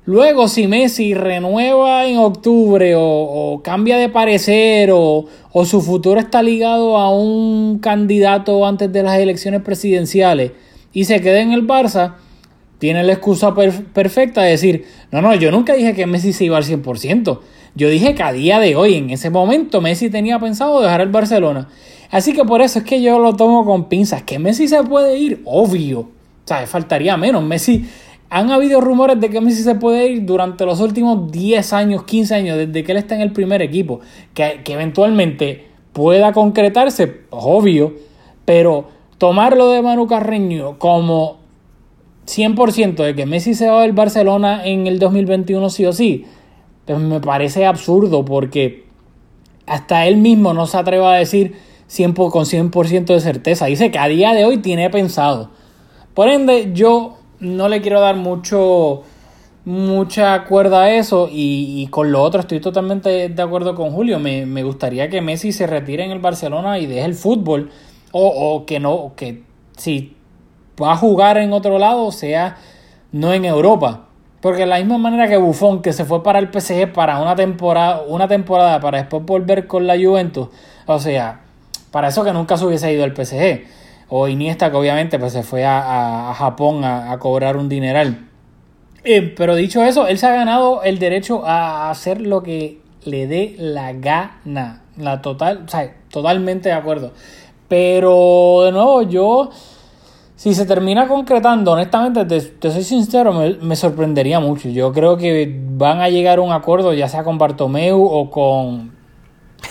[0.07, 6.43] Luego, si Messi renueva en octubre o, cambia de parecer o, o, su futuro está
[6.43, 10.51] ligado a un candidato antes de las elecciones presidenciales
[10.93, 12.15] y se queda en el Barça,
[12.77, 16.57] tiene la excusa perfecta de decir, no, no, yo nunca dije que Messi se iba
[16.57, 17.39] al 100%.
[17.73, 21.09] Yo dije que a día de hoy, en ese momento, Messi tenía pensado dejar el
[21.09, 21.67] Barcelona.
[22.11, 24.23] Así que por eso es que yo lo tomo con pinzas.
[24.23, 25.99] Que Messi se puede ir, obvio.
[25.99, 27.43] O sea, faltaría menos.
[27.43, 27.85] Messi
[28.29, 32.35] han habido rumores de que Messi se puede ir durante los últimos 10 años, 15
[32.35, 33.99] años, desde que él está en el primer equipo.
[34.33, 37.93] Que, eventualmente pueda concretarse, obvio,
[38.43, 41.37] pero tomarlo de Manu Carreño como
[42.27, 46.25] 100% de que Messi se va del Barcelona en el 2021 sí o sí,
[46.85, 48.85] pues me parece absurdo porque
[49.67, 51.55] hasta él mismo no se atreve a decir
[51.87, 53.67] 100, con 100% de certeza.
[53.67, 55.51] Dice que a día de hoy tiene pensado.
[56.13, 59.03] Por ende, yo no le quiero dar mucho
[59.65, 64.19] mucha cuerda a eso y, con lo otro estoy totalmente de acuerdo con Julio.
[64.19, 67.71] Me, gustaría que Messi se retire en el Barcelona y deje el fútbol.
[68.11, 69.43] O, o que no, que
[69.75, 70.15] si
[70.81, 72.57] va a jugar en otro lado, sea
[73.11, 74.05] no en Europa.
[74.41, 77.35] Porque de la misma manera que Buffon, que se fue para el PSG para una
[77.35, 80.49] temporada, una temporada para después volver con la Juventus,
[80.85, 81.41] o sea,
[81.89, 83.63] para eso que nunca se hubiese ido al PSG.
[84.09, 88.27] O Iniesta, que obviamente pues, se fue a, a Japón a, a, cobrar un dineral.
[89.03, 93.27] Eh, pero dicho eso, él se ha ganado el derecho a hacer lo que le
[93.27, 94.81] dé la gana.
[94.97, 97.11] La total, o sea, totalmente de acuerdo.
[97.67, 99.49] Pero de nuevo, yo
[100.35, 104.69] si se termina concretando, honestamente, te, soy sincero, me, sorprendería mucho.
[104.69, 108.94] Yo creo que van a llegar a un acuerdo, ya sea con Bartomeu o con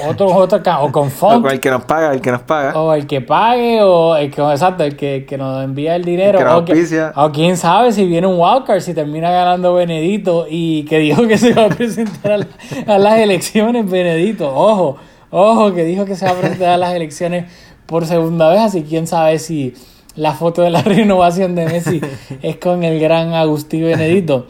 [0.06, 1.38] otro, otro o con Font.
[1.38, 2.78] O con el que nos paga, el que nos paga.
[2.80, 6.38] O el que pague, o el que, exacto, el que, nos envía el dinero.
[6.40, 11.26] o, o, quién sabe si viene un Walker, si termina ganando Benedito y que dijo
[11.26, 12.46] que se va a presentar
[12.86, 14.52] a, las elecciones, Benedito.
[14.54, 14.96] Ojo,
[15.30, 17.46] ojo, que dijo que se va a presentar a las elecciones
[17.86, 19.74] por segunda vez, así quién sabe si
[20.16, 22.00] la foto de la renovación de Messi
[22.42, 24.46] es con el gran Agustín Benedito.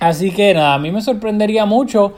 [0.00, 2.14] Así que nada, a mí me sorprendería mucho,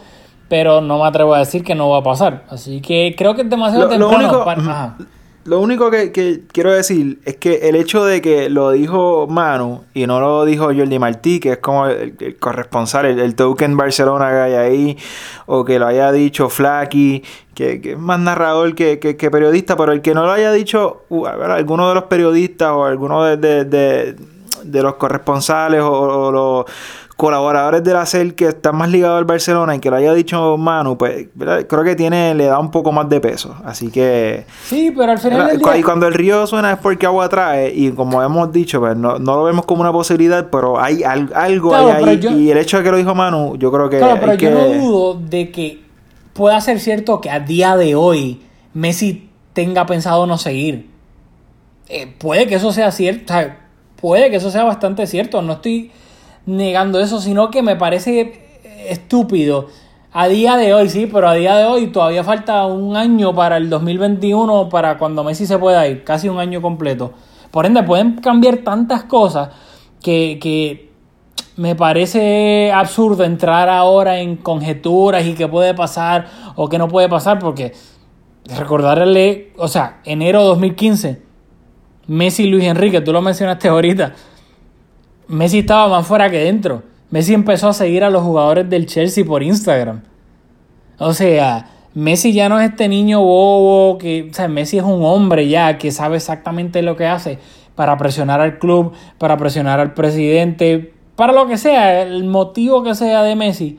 [0.50, 2.42] pero no me atrevo a decir que no va a pasar.
[2.50, 4.96] Así que creo que es demasiado temprano para...
[5.44, 6.12] Lo único que,
[6.52, 10.64] quiero decir es que el hecho de que lo dijo Manu y no lo dijo
[10.64, 14.98] Jordi Martí, que es como el, corresponsal, el, token Barcelona que hay ahí,
[15.46, 17.22] o que lo haya dicho Flaky,
[17.54, 18.98] que, es más narrador que,
[19.32, 23.24] periodista, pero el que no lo haya dicho uh, alguno de los periodistas o alguno
[23.24, 26.64] de, de, los corresponsales o, o los
[27.20, 30.56] colaboradores de la CEL que están más ligados al Barcelona y que lo haya dicho
[30.56, 33.54] Manu, pues creo que tiene le da un poco más de peso.
[33.62, 34.46] Así que...
[34.64, 35.60] Sí, pero al final...
[35.76, 39.18] Y cuando el río suena es porque agua trae y como hemos dicho, pues no,
[39.18, 42.18] lo vemos como una posibilidad, pero hay algo ahí.
[42.38, 43.98] y el hecho de que lo dijo Manu, yo creo que...
[43.98, 45.82] Claro, pero yo no dudo de que
[46.32, 48.40] pueda ser cierto que a día de hoy
[48.72, 50.88] Messi tenga pensado no seguir.
[51.90, 53.34] Eh, puede que eso sea cierto,
[54.00, 55.42] puede que eso sea bastante cierto.
[55.42, 55.92] No estoy
[56.46, 59.68] negando eso, sino que me parece estúpido.
[60.12, 63.56] A día de hoy, sí, pero a día de hoy todavía falta un año para
[63.56, 67.12] el 2021, para cuando Messi se pueda ir, casi un año completo.
[67.50, 69.50] Por ende, pueden cambiar tantas cosas
[70.02, 70.90] que, que
[71.56, 76.26] me parece absurdo entrar ahora en conjeturas y qué puede pasar
[76.56, 77.72] o qué no puede pasar, porque
[78.56, 81.22] recordarle, o sea, enero de 2015,
[82.08, 84.14] Messi y Luis Enrique, tú lo mencionaste ahorita,
[85.30, 86.82] Messi estaba más fuera que dentro.
[87.10, 90.02] Messi empezó a seguir a los jugadores del Chelsea por Instagram.
[90.98, 95.04] O sea, Messi ya no es este niño bobo que, o sea, Messi es un
[95.04, 97.38] hombre ya que sabe exactamente lo que hace
[97.76, 102.96] para presionar al club, para presionar al presidente, para lo que sea, el motivo que
[102.96, 103.78] sea de Messi.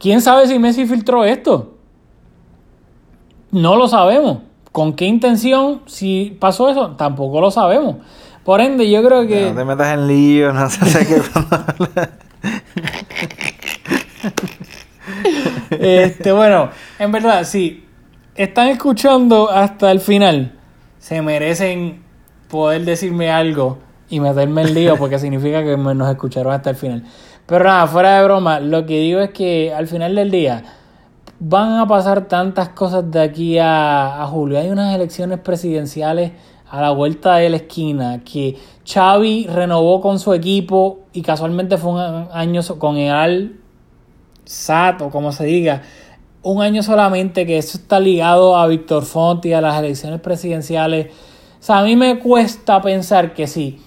[0.00, 1.74] ¿Quién sabe si Messi filtró esto?
[3.52, 4.38] No lo sabemos.
[4.72, 5.82] ¿Con qué intención?
[5.86, 7.98] Si pasó eso, tampoco lo sabemos.
[8.44, 9.50] Por ende, yo creo que.
[9.50, 11.22] No te metas en lío, no sé qué.
[16.04, 16.68] este, bueno,
[16.98, 17.84] en verdad, si
[18.34, 20.52] están escuchando hasta el final,
[20.98, 22.02] se merecen
[22.48, 23.78] poder decirme algo
[24.10, 27.04] y meterme en lío porque significa que nos escucharon hasta el final.
[27.46, 30.62] Pero nada, fuera de broma, lo que digo es que al final del día
[31.40, 34.58] van a pasar tantas cosas de aquí a, a julio.
[34.58, 36.32] Hay unas elecciones presidenciales
[36.70, 41.92] a la vuelta de la esquina, que Xavi renovó con su equipo y casualmente fue
[41.92, 43.60] un año con el
[44.44, 45.82] SAT o como se diga,
[46.42, 51.06] un año solamente que eso está ligado a Víctor Font y a las elecciones presidenciales.
[51.06, 53.80] O sea, a mí me cuesta pensar que si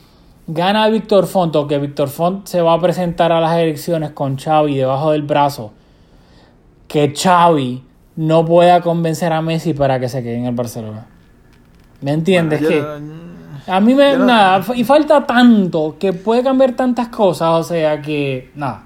[0.47, 4.37] gana Víctor Font o que Víctor Font se va a presentar a las elecciones con
[4.37, 5.71] Xavi debajo del brazo,
[6.87, 7.83] que Xavi
[8.15, 11.16] no pueda convencer a Messi para que se quede en el Barcelona.
[12.01, 12.61] ¿Me entiendes?
[12.61, 12.83] que
[13.67, 14.17] a mí me...
[14.17, 18.51] nada, y falta tanto que puede cambiar tantas cosas, o sea que...
[18.55, 18.83] Nada.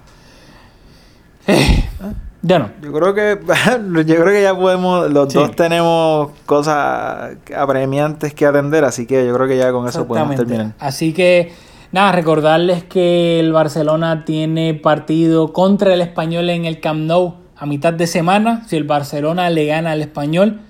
[2.41, 2.71] ya no.
[2.81, 3.39] Yo creo que
[4.05, 9.33] yo creo que ya podemos, los dos tenemos cosas apremiantes que atender, así que yo
[9.35, 10.73] creo que ya con eso podemos terminar.
[10.79, 11.53] Así que
[11.91, 17.67] nada, recordarles que el Barcelona tiene partido contra el Español en el Camp Nou a
[17.67, 18.63] mitad de semana.
[18.67, 20.61] Si el Barcelona le gana al Español,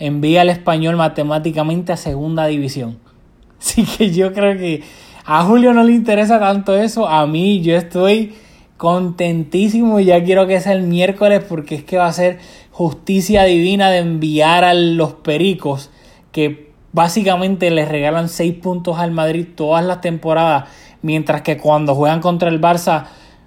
[0.00, 2.98] envía al español matemáticamente a segunda división.
[3.60, 4.82] Así que yo creo que
[5.24, 7.06] a Julio no le interesa tanto eso.
[7.06, 8.34] A mí yo estoy
[8.76, 12.38] contentísimo y ya quiero que sea el miércoles porque es que va a ser
[12.72, 15.90] justicia divina de enviar a los pericos
[16.32, 20.64] que básicamente les regalan 6 puntos al Madrid todas las temporadas
[21.02, 23.04] mientras que cuando juegan contra el Barça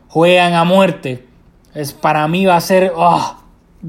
[0.07, 1.25] juegan a muerte.
[1.73, 2.93] Es, para mí va a ser...
[2.95, 3.37] Oh,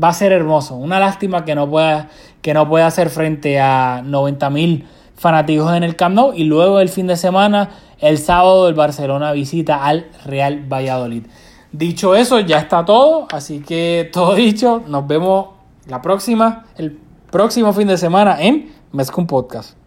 [0.03, 0.75] va a ser hermoso.
[0.75, 2.09] Una lástima que no pueda
[2.45, 4.85] que no puede hacer frente a 90.000
[5.17, 9.33] fanáticos en el Camp Nou y luego el fin de semana, el sábado el Barcelona
[9.33, 11.23] visita al Real Valladolid.
[11.73, 15.55] Dicho eso, ya está todo, así que todo dicho, nos vemos
[15.87, 16.99] la próxima, el
[17.31, 19.84] próximo fin de semana en Mezcum Podcast.